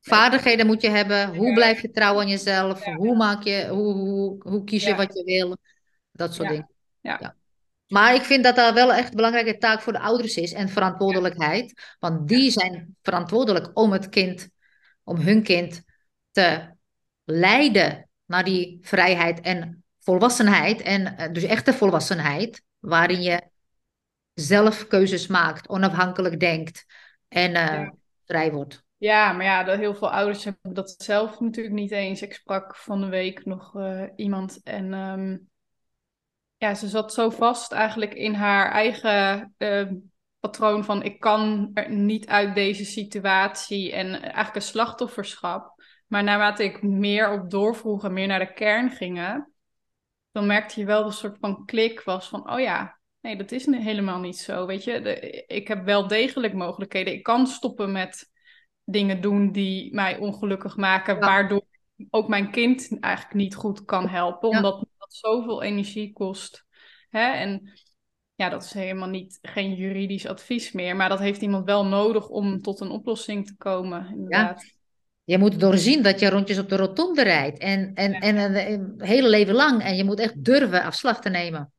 Vaardigheden 0.00 0.66
moet 0.66 0.82
je 0.82 0.88
hebben. 0.88 1.36
Hoe 1.36 1.52
blijf 1.52 1.82
je 1.82 1.90
trouw 1.90 2.20
aan 2.20 2.28
jezelf? 2.28 2.84
Hoe, 2.84 3.16
maak 3.16 3.42
je, 3.42 3.68
hoe, 3.68 3.94
hoe, 3.94 4.36
hoe 4.38 4.64
kies 4.64 4.84
je 4.84 4.94
wat 4.94 5.14
je 5.14 5.24
wil? 5.24 5.56
Dat 6.12 6.34
soort 6.34 6.48
dingen. 6.48 6.76
Ja. 7.20 7.36
Maar 7.88 8.14
ik 8.14 8.22
vind 8.22 8.44
dat 8.44 8.56
dat 8.56 8.74
wel 8.74 8.92
echt 8.92 9.08
een 9.08 9.16
belangrijke 9.16 9.58
taak 9.58 9.80
voor 9.80 9.92
de 9.92 10.00
ouders 10.00 10.36
is 10.36 10.52
en 10.52 10.68
verantwoordelijkheid. 10.68 11.96
Want 11.98 12.28
die 12.28 12.50
zijn 12.50 12.96
verantwoordelijk 13.02 13.70
om 13.74 13.92
het 13.92 14.08
kind, 14.08 14.48
om 15.04 15.16
hun 15.16 15.42
kind 15.42 15.82
te 16.30 16.70
leiden 17.24 18.08
naar 18.24 18.44
die 18.44 18.78
vrijheid 18.82 19.40
en 19.40 19.84
volwassenheid. 20.00 20.80
En 20.80 21.16
eh, 21.16 21.32
dus 21.32 21.42
echte 21.42 21.72
volwassenheid, 21.72 22.62
waarin 22.78 23.22
je 23.22 23.42
zelf 24.34 24.86
keuzes 24.86 25.26
maakt, 25.26 25.68
onafhankelijk 25.68 26.40
denkt 26.40 26.84
en 27.28 27.50
uh, 27.50 27.88
vrij 28.24 28.52
wordt. 28.52 28.86
Ja, 28.96 29.32
maar 29.32 29.44
ja, 29.44 29.76
heel 29.76 29.94
veel 29.94 30.10
ouders 30.10 30.44
hebben 30.44 30.74
dat 30.74 30.94
zelf 30.98 31.40
natuurlijk 31.40 31.74
niet 31.74 31.90
eens. 31.90 32.22
Ik 32.22 32.34
sprak 32.34 32.76
van 32.76 33.00
de 33.00 33.06
week 33.06 33.44
nog 33.44 33.74
uh, 33.74 34.02
iemand 34.16 34.60
en 34.62 34.92
um, 34.92 35.48
ja, 36.58 36.74
ze 36.74 36.88
zat 36.88 37.12
zo 37.12 37.30
vast 37.30 37.72
eigenlijk 37.72 38.14
in 38.14 38.34
haar 38.34 38.70
eigen 38.70 39.54
uh, 39.58 39.90
patroon 40.40 40.84
van 40.84 41.02
ik 41.02 41.20
kan 41.20 41.70
er 41.74 41.90
niet 41.90 42.26
uit 42.26 42.54
deze 42.54 42.84
situatie 42.84 43.92
en 43.92 44.22
eigenlijk 44.22 44.54
een 44.54 44.62
slachtofferschap. 44.62 45.82
Maar 46.06 46.24
naarmate 46.24 46.64
ik 46.64 46.82
meer 46.82 47.32
op 47.32 47.50
doorvroeg 47.50 48.04
en 48.04 48.12
meer 48.12 48.26
naar 48.26 48.38
de 48.38 48.52
kern 48.52 48.90
gingen, 48.90 49.52
dan 50.32 50.46
merkte 50.46 50.80
je 50.80 50.86
wel 50.86 51.02
dat 51.02 51.06
een 51.06 51.18
soort 51.18 51.38
van 51.40 51.64
klik 51.64 52.00
was 52.00 52.28
van, 52.28 52.52
oh 52.52 52.60
ja, 52.60 52.98
nee, 53.20 53.36
dat 53.36 53.52
is 53.52 53.66
helemaal 53.66 54.18
niet 54.18 54.38
zo. 54.38 54.66
Weet 54.66 54.84
je, 54.84 55.00
de, 55.00 55.44
ik 55.46 55.68
heb 55.68 55.84
wel 55.84 56.06
degelijk 56.06 56.54
mogelijkheden. 56.54 57.12
Ik 57.12 57.22
kan 57.22 57.46
stoppen 57.46 57.92
met 57.92 58.30
dingen 58.84 59.20
doen 59.20 59.52
die 59.52 59.94
mij 59.94 60.18
ongelukkig 60.18 60.76
maken, 60.76 61.18
waardoor 61.18 61.62
ook 62.10 62.28
mijn 62.28 62.50
kind 62.50 63.00
eigenlijk 63.00 63.34
niet 63.34 63.54
goed 63.54 63.84
kan 63.84 64.08
helpen, 64.08 64.48
omdat 64.48 64.86
zoveel 65.08 65.62
energie 65.62 66.12
kost. 66.12 66.64
Hè? 67.08 67.32
En 67.32 67.72
ja, 68.34 68.48
dat 68.48 68.64
is 68.64 68.72
helemaal 68.72 69.08
niet 69.08 69.38
geen 69.42 69.74
juridisch 69.74 70.26
advies 70.26 70.72
meer, 70.72 70.96
maar 70.96 71.08
dat 71.08 71.18
heeft 71.18 71.40
iemand 71.40 71.64
wel 71.64 71.86
nodig 71.86 72.28
om 72.28 72.62
tot 72.62 72.80
een 72.80 72.90
oplossing 72.90 73.46
te 73.46 73.56
komen. 73.56 74.08
Inderdaad. 74.10 74.62
Ja. 74.62 74.76
Je 75.24 75.38
moet 75.38 75.60
doorzien 75.60 76.02
dat 76.02 76.20
je 76.20 76.30
rondjes 76.30 76.58
op 76.58 76.68
de 76.68 76.76
rotonde 76.76 77.22
rijdt. 77.22 77.58
En, 77.58 77.94
en, 77.94 78.12
en 78.12 78.36
een, 78.36 78.94
hele 78.96 79.28
leven 79.28 79.54
lang. 79.54 79.82
En 79.82 79.96
je 79.96 80.04
moet 80.04 80.20
echt 80.20 80.44
durven 80.44 80.82
afslag 80.82 81.20
te 81.20 81.28
nemen. 81.28 81.72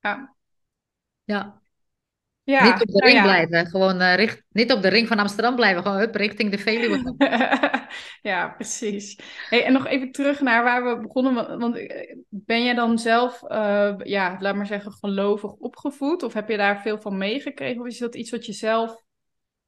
Ja. 0.00 0.34
Ja. 1.24 1.60
ja 2.42 2.64
niet 2.64 2.82
op 2.82 2.88
de 2.88 3.06
ring 3.06 3.22
blijven. 3.22 3.66
Gewoon 3.66 4.00
uh, 4.00 4.14
richt, 4.14 4.42
niet 4.48 4.72
op 4.72 4.82
de 4.82 4.88
ring 4.88 5.08
van 5.08 5.18
Amsterdam 5.18 5.54
blijven. 5.56 5.82
Gewoon 5.82 6.00
up, 6.00 6.14
richting 6.14 6.50
de 6.50 6.58
Veluwe. 6.58 7.14
ja, 8.22 8.48
precies. 8.48 9.18
Hey, 9.48 9.64
en 9.64 9.72
nog 9.72 9.86
even 9.86 10.12
terug 10.12 10.40
naar 10.40 10.62
waar 10.64 10.84
we 10.84 11.02
begonnen. 11.02 11.58
Want 11.58 11.76
eh, 11.76 12.16
ben 12.28 12.64
jij 12.64 12.74
dan 12.74 12.98
zelf, 12.98 13.42
uh, 13.48 13.94
ja, 13.98 14.36
laat 14.40 14.54
maar 14.54 14.66
zeggen, 14.66 14.92
gelovig 14.92 15.52
opgevoed? 15.52 16.22
Of 16.22 16.32
heb 16.32 16.48
je 16.48 16.56
daar 16.56 16.80
veel 16.80 16.98
van 16.98 17.18
meegekregen? 17.18 17.80
Of 17.80 17.86
is 17.86 17.98
dat 17.98 18.14
iets 18.14 18.30
wat 18.30 18.46
je 18.46 18.52
zelf 18.52 19.02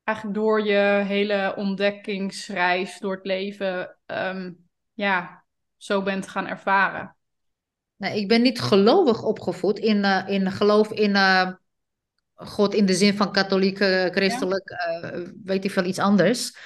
eigenlijk 0.05 0.37
door 0.39 0.65
je 0.65 1.03
hele 1.07 1.55
ontdekkingsreis 1.57 2.99
door 2.99 3.15
het 3.15 3.27
leven, 3.27 3.97
um, 4.07 4.59
ja, 4.93 5.45
zo 5.77 6.03
bent 6.03 6.29
gaan 6.29 6.47
ervaren? 6.47 7.17
Nou, 7.97 8.17
ik 8.17 8.29
ben 8.29 8.43
niet 8.43 8.61
gelovig 8.61 9.23
opgevoed 9.23 9.79
in, 9.79 9.97
uh, 9.97 10.29
in 10.29 10.51
geloof 10.51 10.91
in 10.91 11.11
uh, 11.11 11.51
God 12.35 12.75
in 12.75 12.87
de 12.87 12.95
zin 12.95 13.15
van 13.15 13.33
katholiek, 13.33 13.77
christelijk, 14.13 14.77
weet 15.45 15.65
ik 15.65 15.71
veel 15.71 15.85
iets 15.85 15.99
anders. 15.99 16.57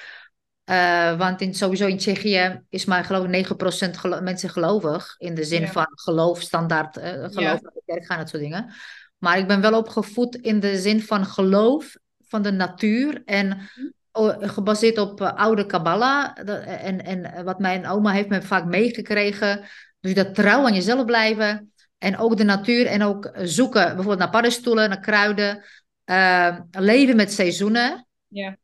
Want 1.18 1.40
in, 1.40 1.54
sowieso 1.54 1.86
in 1.86 1.98
Tsjechië 1.98 2.62
is 2.68 2.84
maar 2.84 3.04
geloof 3.04 3.26
ik 3.26 3.46
9% 3.46 3.90
gelo 3.90 4.20
mensen 4.20 4.50
gelovig. 4.50 5.14
In 5.18 5.34
de 5.34 5.44
zin 5.44 5.68
van 5.68 5.86
geloof, 5.90 6.40
standaard 6.40 6.98
geloof, 6.98 7.40
ja. 7.40 7.52
naar 7.52 7.60
de 7.60 7.82
kerk 7.86 8.06
gaan, 8.06 8.18
dat 8.18 8.28
soort 8.28 8.42
dingen. 8.42 8.72
Maar 9.18 9.38
ik 9.38 9.46
ben 9.46 9.60
wel 9.60 9.78
opgevoed 9.78 10.36
in 10.36 10.60
de 10.60 10.78
zin 10.78 11.02
van 11.02 11.26
geloof 11.26 11.96
van 12.28 12.42
de 12.42 12.52
natuur 12.52 13.22
en 13.24 13.68
gebaseerd 14.40 14.98
op 14.98 15.20
uh, 15.20 15.34
oude 15.34 15.66
Kabbalah. 15.66 16.38
En, 16.84 17.04
en 17.04 17.44
wat 17.44 17.58
mijn 17.58 17.86
oma 17.86 18.12
heeft 18.12 18.28
me 18.28 18.42
vaak 18.42 18.64
meegekregen. 18.64 19.64
Dus 20.00 20.14
dat 20.14 20.34
trouw 20.34 20.64
aan 20.64 20.74
jezelf 20.74 21.04
blijven. 21.04 21.72
En 21.98 22.18
ook 22.18 22.36
de 22.36 22.44
natuur 22.44 22.86
en 22.86 23.02
ook 23.02 23.30
zoeken, 23.34 23.84
bijvoorbeeld 23.84 24.18
naar 24.18 24.30
paddenstoelen, 24.30 24.88
naar 24.88 25.00
kruiden. 25.00 25.64
Uh, 26.04 26.58
leven 26.70 27.16
met 27.16 27.32
seizoenen. 27.32 28.06
Ja. 28.28 28.56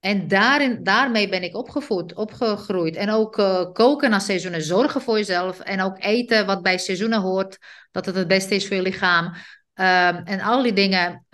En 0.00 0.28
daarin, 0.28 0.82
daarmee 0.82 1.28
ben 1.28 1.42
ik 1.42 1.56
opgevoed, 1.56 2.14
opgegroeid. 2.14 2.96
En 2.96 3.10
ook 3.10 3.38
uh, 3.38 3.72
koken 3.72 4.10
naar 4.10 4.20
seizoenen, 4.20 4.62
zorgen 4.62 5.00
voor 5.00 5.16
jezelf. 5.16 5.60
En 5.60 5.80
ook 5.80 5.96
eten 5.98 6.46
wat 6.46 6.62
bij 6.62 6.78
seizoenen 6.78 7.20
hoort, 7.20 7.58
dat 7.90 8.06
het 8.06 8.14
het 8.14 8.28
beste 8.28 8.54
is 8.54 8.66
voor 8.66 8.76
je 8.76 8.82
lichaam. 8.82 9.34
Uh, 9.74 10.28
en 10.28 10.40
al 10.40 10.62
die 10.62 10.72
dingen 10.72 11.26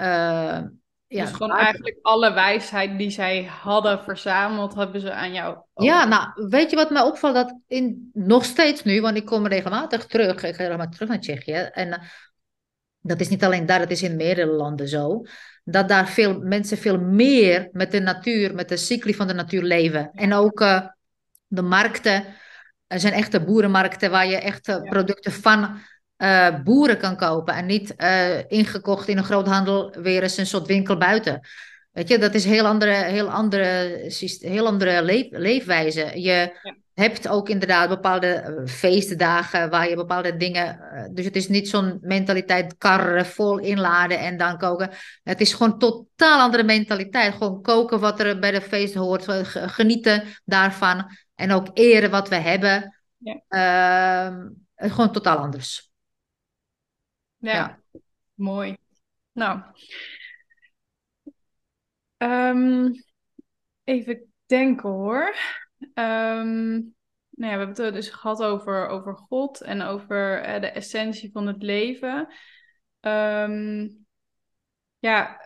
ja, 1.12 1.25
dus 1.25 1.33
gewoon 1.33 1.57
eigenlijk 1.57 1.98
alle 2.03 2.33
wijsheid 2.33 2.98
die 2.98 3.11
zij 3.11 3.44
hadden 3.44 4.03
verzameld, 4.03 4.75
hebben 4.75 5.01
ze 5.01 5.12
aan 5.12 5.33
jou. 5.33 5.59
Ja, 5.75 6.05
nou, 6.05 6.48
weet 6.48 6.70
je 6.70 6.77
wat 6.77 6.90
mij 6.90 7.03
opvalt? 7.03 7.35
Dat 7.35 7.59
in, 7.66 8.11
nog 8.12 8.44
steeds 8.44 8.85
nu, 8.85 9.01
want 9.01 9.16
ik 9.16 9.25
kom 9.25 9.46
regelmatig 9.46 10.07
terug, 10.07 10.33
ik 10.33 10.38
ga 10.38 10.46
regelmatig 10.46 10.94
terug 10.94 11.09
naar 11.09 11.20
Tsjechië. 11.20 11.53
En 11.53 11.92
eh, 11.92 11.98
dat 13.01 13.20
is 13.20 13.29
niet 13.29 13.44
alleen 13.44 13.66
daar, 13.66 13.79
dat 13.79 13.90
is 13.90 14.03
in 14.03 14.16
meerdere 14.16 14.53
landen 14.53 14.88
zo. 14.88 15.22
Dat 15.64 15.88
daar 15.88 16.09
veel 16.09 16.40
mensen 16.40 16.79
veel 16.79 16.98
meer 16.98 17.68
met 17.72 17.90
de 17.90 18.01
natuur, 18.01 18.55
met 18.55 18.68
de 18.68 18.77
cycli 18.77 19.14
van 19.14 19.27
de 19.27 19.35
natuur 19.35 19.62
leven. 19.62 20.11
En 20.12 20.35
ook 20.35 20.61
uh, 20.61 20.87
de 21.46 21.62
markten. 21.62 22.25
Er 22.87 23.01
zijn 23.01 23.12
echte 23.12 23.40
boerenmarkten 23.40 24.11
waar 24.11 24.27
je 24.27 24.37
echt 24.37 24.81
producten 24.85 25.33
van 25.33 25.79
uh, 26.22 26.62
boeren 26.62 26.98
kan 26.98 27.16
kopen 27.16 27.55
en 27.55 27.66
niet 27.66 27.94
uh, 27.98 28.51
ingekocht 28.51 29.09
in 29.09 29.18
een 29.18 29.25
groothandel 29.25 29.94
weer 30.01 30.22
eens 30.22 30.37
een 30.37 30.46
soort 30.46 30.66
winkel 30.66 30.96
buiten. 30.96 31.40
Weet 31.92 32.09
je, 32.09 32.18
dat 32.18 32.35
is 32.35 32.44
een 32.44 32.51
heel 32.51 32.66
andere, 32.66 32.92
heel 32.92 33.31
andere, 33.31 34.09
heel 34.38 34.66
andere 34.66 35.03
leef, 35.03 35.27
leefwijze. 35.31 36.20
Je 36.20 36.53
hebt 36.94 37.28
ook 37.28 37.48
inderdaad 37.48 37.88
bepaalde 37.88 38.26
eh, 38.26 38.66
feestdagen 38.66 39.70
waar 39.70 39.88
je 39.88 39.96
bepaalde 39.96 40.37
dingen. 40.37 40.81
dus 41.14 41.24
het 41.24 41.37
is 41.37 41.48
niet 41.48 41.68
zo'n 41.68 41.98
mentaliteit 42.00 42.76
karren 42.78 43.26
vol 43.26 43.59
inladen 43.59 44.18
en 44.18 44.37
dan 44.37 44.59
koken. 44.59 44.90
Het 45.22 45.40
is 45.40 45.52
gewoon 45.52 45.78
totaal 45.78 46.40
andere 46.40 46.62
mentaliteit. 46.62 47.35
Gewoon 47.35 47.62
koken 47.62 48.00
wat 48.00 48.20
er 48.20 48.38
bij 48.38 48.50
de 48.50 48.61
feest 48.61 48.94
hoort, 48.94 49.24
genieten 49.52 50.24
daarvan 50.44 51.16
en 51.35 51.52
ook 51.52 51.66
eren 51.74 52.11
wat 52.11 52.28
we 52.28 52.37
hebben. 52.37 52.96
Ja. 53.16 53.42
Uh, 53.48 54.46
gewoon 54.90 55.12
totaal 55.12 55.38
anders. 55.38 55.90
Ja, 57.37 57.81
mooi. 58.35 58.76
Nou, 59.33 59.61
um, 62.18 62.92
even 63.85 64.33
denken 64.46 64.88
hoor. 64.88 65.35
Um, 65.95 66.95
nou 67.31 67.53
ja, 67.53 67.59
we 67.59 67.64
hebben 67.64 67.85
het 67.85 67.95
dus 67.95 68.09
gehad 68.09 68.42
over, 68.42 68.88
over 68.88 69.16
God 69.16 69.61
en 69.61 69.83
over 69.83 70.40
eh, 70.40 70.61
de 70.61 70.66
essentie 70.66 71.31
van 71.33 71.47
het 71.47 71.62
leven. 71.62 72.29
Um, 73.01 74.07
ja, 74.99 75.40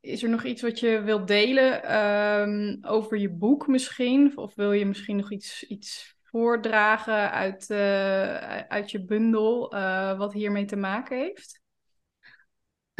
is 0.00 0.22
er 0.22 0.28
nog 0.28 0.44
iets 0.44 0.62
wat 0.62 0.80
je 0.80 1.00
wilt 1.02 1.28
delen 1.28 1.96
um, 1.96 2.78
over 2.82 3.18
je 3.18 3.30
boek 3.30 3.66
misschien? 3.66 4.36
Of 4.36 4.54
wil 4.54 4.72
je 4.72 4.86
misschien 4.86 5.16
nog 5.16 5.32
iets, 5.32 5.62
iets 5.62 6.16
voordragen 6.22 7.30
uit, 7.30 7.70
uh, 7.70 8.58
uit 8.58 8.90
je 8.90 9.04
bundel 9.04 9.74
uh, 9.74 10.18
wat 10.18 10.32
hiermee 10.32 10.64
te 10.64 10.76
maken 10.76 11.18
heeft? 11.18 11.63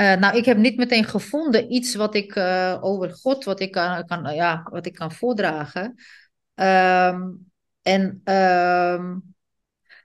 Uh, 0.01 0.15
nou, 0.15 0.37
ik 0.37 0.45
heb 0.45 0.57
niet 0.57 0.77
meteen 0.77 1.05
gevonden 1.05 1.73
iets 1.73 1.95
wat 1.95 2.15
ik 2.15 2.37
over 2.81 3.11
God, 3.11 3.45
wat 3.45 3.61
ik 3.61 3.73
kan, 3.73 4.07
kan, 4.07 4.35
ja, 4.35 4.69
wat 4.71 4.87
ik 4.87 4.95
kan 4.95 5.13
voordragen. 5.13 5.95
Um, 6.55 7.51
en 7.83 8.21
um, 8.25 9.35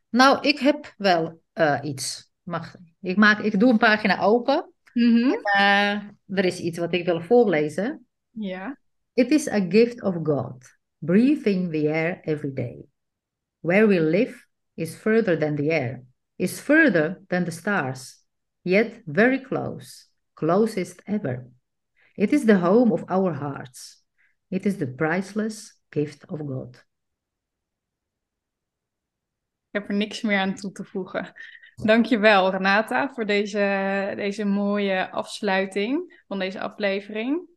nou, 0.09 0.47
ik 0.47 0.59
heb 0.59 0.93
wel 0.97 1.41
iets. 1.81 2.31
Mag, 2.43 2.75
ik, 3.01 3.17
maak, 3.17 3.39
ik 3.39 3.59
doe 3.59 3.71
een 3.71 3.77
pagina 3.77 4.19
open. 4.19 4.73
Mm 4.93 5.15
-hmm. 5.15 5.39
en, 5.57 6.19
er 6.25 6.45
is 6.45 6.59
iets 6.59 6.77
wat 6.77 6.93
ik 6.93 7.05
wil 7.05 7.21
voorlezen. 7.21 8.05
Ja. 8.29 8.77
It 9.13 9.31
is 9.31 9.49
a 9.49 9.65
gift 9.69 10.01
of 10.01 10.15
God, 10.23 10.77
breathing 10.97 11.71
the 11.71 11.89
air 11.89 12.19
every 12.21 12.53
day. 12.53 12.85
Where 13.59 13.87
we 13.87 14.01
live 14.01 14.45
is 14.73 14.95
further 14.95 15.39
than 15.39 15.55
the 15.55 15.71
air, 15.71 16.03
is 16.35 16.59
further 16.59 17.21
than 17.27 17.43
the 17.43 17.51
stars, 17.51 18.18
yet 18.61 19.01
very 19.05 19.41
close, 19.41 20.07
closest 20.33 21.01
ever. 21.05 21.47
It 22.15 22.33
is 22.33 22.45
the 22.45 22.57
home 22.57 22.91
of 22.91 23.03
our 23.09 23.33
hearts. 23.33 24.03
It 24.49 24.65
is 24.65 24.77
the 24.77 24.87
priceless 24.87 25.81
gift 25.89 26.27
of 26.27 26.39
God. 26.39 26.87
Ik 29.71 29.79
heb 29.79 29.89
er 29.89 29.95
niks 29.95 30.21
meer 30.21 30.39
aan 30.39 30.55
toe 30.55 30.71
te 30.71 30.83
voegen. 30.83 31.33
Dankjewel 31.75 32.51
Renata 32.51 33.09
voor 33.09 33.25
deze, 33.25 34.13
deze 34.15 34.45
mooie 34.45 35.11
afsluiting 35.11 36.23
van 36.27 36.39
deze 36.39 36.59
aflevering. 36.59 37.47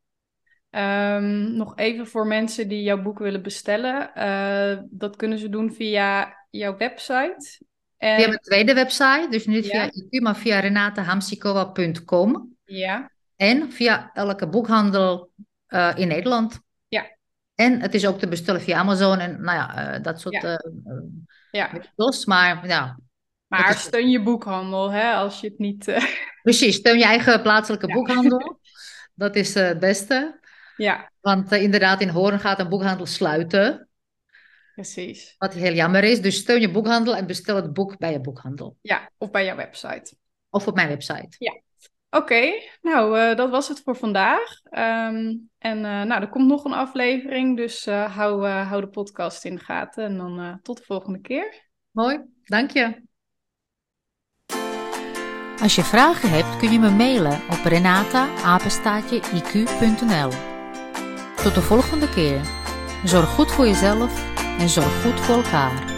Ehm, 0.71 1.57
nog 1.57 1.77
even 1.77 2.07
voor 2.07 2.27
mensen 2.27 2.69
die 2.69 2.83
jouw 2.83 3.03
boek 3.03 3.19
willen 3.19 3.43
bestellen. 3.43 4.11
Uh, 4.17 4.83
dat 4.91 5.17
kunnen 5.17 5.39
ze 5.39 5.49
doen 5.49 5.73
via 5.73 6.37
jouw 6.51 6.77
website. 6.77 7.65
En... 8.03 8.17
Via 8.17 8.27
mijn 8.27 8.41
tweede 8.41 8.75
website, 8.75 9.27
dus 9.31 9.47
niet 9.47 9.67
via 9.67 9.87
IQ, 9.87 10.23
maar 10.23 10.37
via 10.37 10.61
renatahamsikova.com. 10.61 12.57
Ja. 12.65 13.11
En 13.37 13.73
via 13.73 14.11
elke 14.13 14.49
boekhandel 14.49 15.31
uh, 15.69 15.93
in 15.95 16.09
Nederland. 16.09 16.61
Ja. 16.89 17.17
En 17.55 17.81
het 17.81 17.95
is 17.95 18.07
ook 18.07 18.19
te 18.19 18.29
bestellen 18.29 18.61
via 18.61 18.79
Amazon 18.79 19.19
en 19.19 19.43
nou 19.43 19.59
ja, 19.59 19.95
uh, 19.95 20.03
dat 20.03 20.21
soort 20.21 20.43
ja. 20.43 20.61
ja. 21.51 21.71
Maar 22.27 22.67
ja, 22.67 22.99
maar 23.49 23.75
steun 23.75 24.11
je 24.11 24.23
boekhandel, 24.23 24.91
hè, 24.91 25.13
als 25.13 25.41
je 25.41 25.49
het 25.49 25.59
niet... 25.59 25.85
Precies, 26.43 26.77
steun 26.77 26.99
je 26.99 27.05
eigen 27.05 27.43
plaatselijke 27.43 27.87
boekhandel. 27.87 28.61
Dat 29.15 29.37
is 29.37 29.55
het 29.55 29.79
beste. 29.79 30.41
Ja. 30.77 31.11
Want 31.21 31.53
inderdaad, 31.53 32.01
in 32.01 32.09
Hoorn 32.09 32.41
gaat 32.41 32.59
een 32.59 32.69
boekhandel 32.69 33.07
sluiten. 33.07 33.89
Precies. 34.75 35.35
Wat 35.39 35.55
heel 35.55 35.73
jammer 35.73 36.05
is. 36.05 36.21
Dus 36.21 36.37
steun 36.37 36.61
je 36.61 36.71
boekhandel 36.71 37.17
en 37.17 37.27
bestel 37.27 37.57
het 37.57 37.73
boek 37.73 37.99
bij 37.99 38.13
je 38.13 38.21
boekhandel. 38.21 38.77
Ja, 38.81 39.11
of 39.19 39.31
bij 39.31 39.45
jouw 39.45 39.57
website. 39.57 40.15
Of 40.51 40.67
op 40.67 40.75
mijn 40.75 40.89
website. 40.89 41.37
Ja. 41.39 41.61
Oké, 42.11 42.53
nou, 42.83 43.19
uh, 43.19 43.37
dat 43.37 43.51
was 43.51 43.69
het 43.69 43.81
voor 43.85 43.97
vandaag. 43.97 44.61
Um, 44.65 45.51
en 45.59 45.77
uh, 45.77 46.03
nou, 46.03 46.21
er 46.21 46.29
komt 46.29 46.49
nog 46.49 46.65
een 46.65 46.73
aflevering, 46.73 47.57
dus 47.57 47.87
uh, 47.87 48.17
hou, 48.17 48.47
hou 48.47 48.81
de 48.81 48.89
podcast 48.89 49.45
in 49.45 49.55
de 49.55 49.61
gaten. 49.61 50.05
En 50.05 50.17
dan 50.17 50.61
tot 50.63 50.77
de 50.77 50.85
volgende 50.85 51.21
keer. 51.21 51.69
Mooi, 51.91 52.21
dank 52.45 52.71
je. 52.71 53.03
Als 55.63 55.75
je 55.75 55.83
vragen 55.83 56.31
hebt, 56.31 56.57
kun 56.57 56.73
je 56.73 56.79
me 56.79 56.91
mailen 56.91 57.33
op 57.33 57.65
renata-iq.nl. 57.65 60.31
Tot 61.37 61.55
de 61.55 61.63
volgende 61.63 62.09
keer. 62.09 62.41
Zorg 63.05 63.29
goed 63.29 63.53
voor 63.53 63.67
jezelf 63.67 64.32
en 64.59 64.69
zorg 64.69 65.03
goed 65.03 65.21
voor 65.21 65.35
elkaar. 65.35 65.92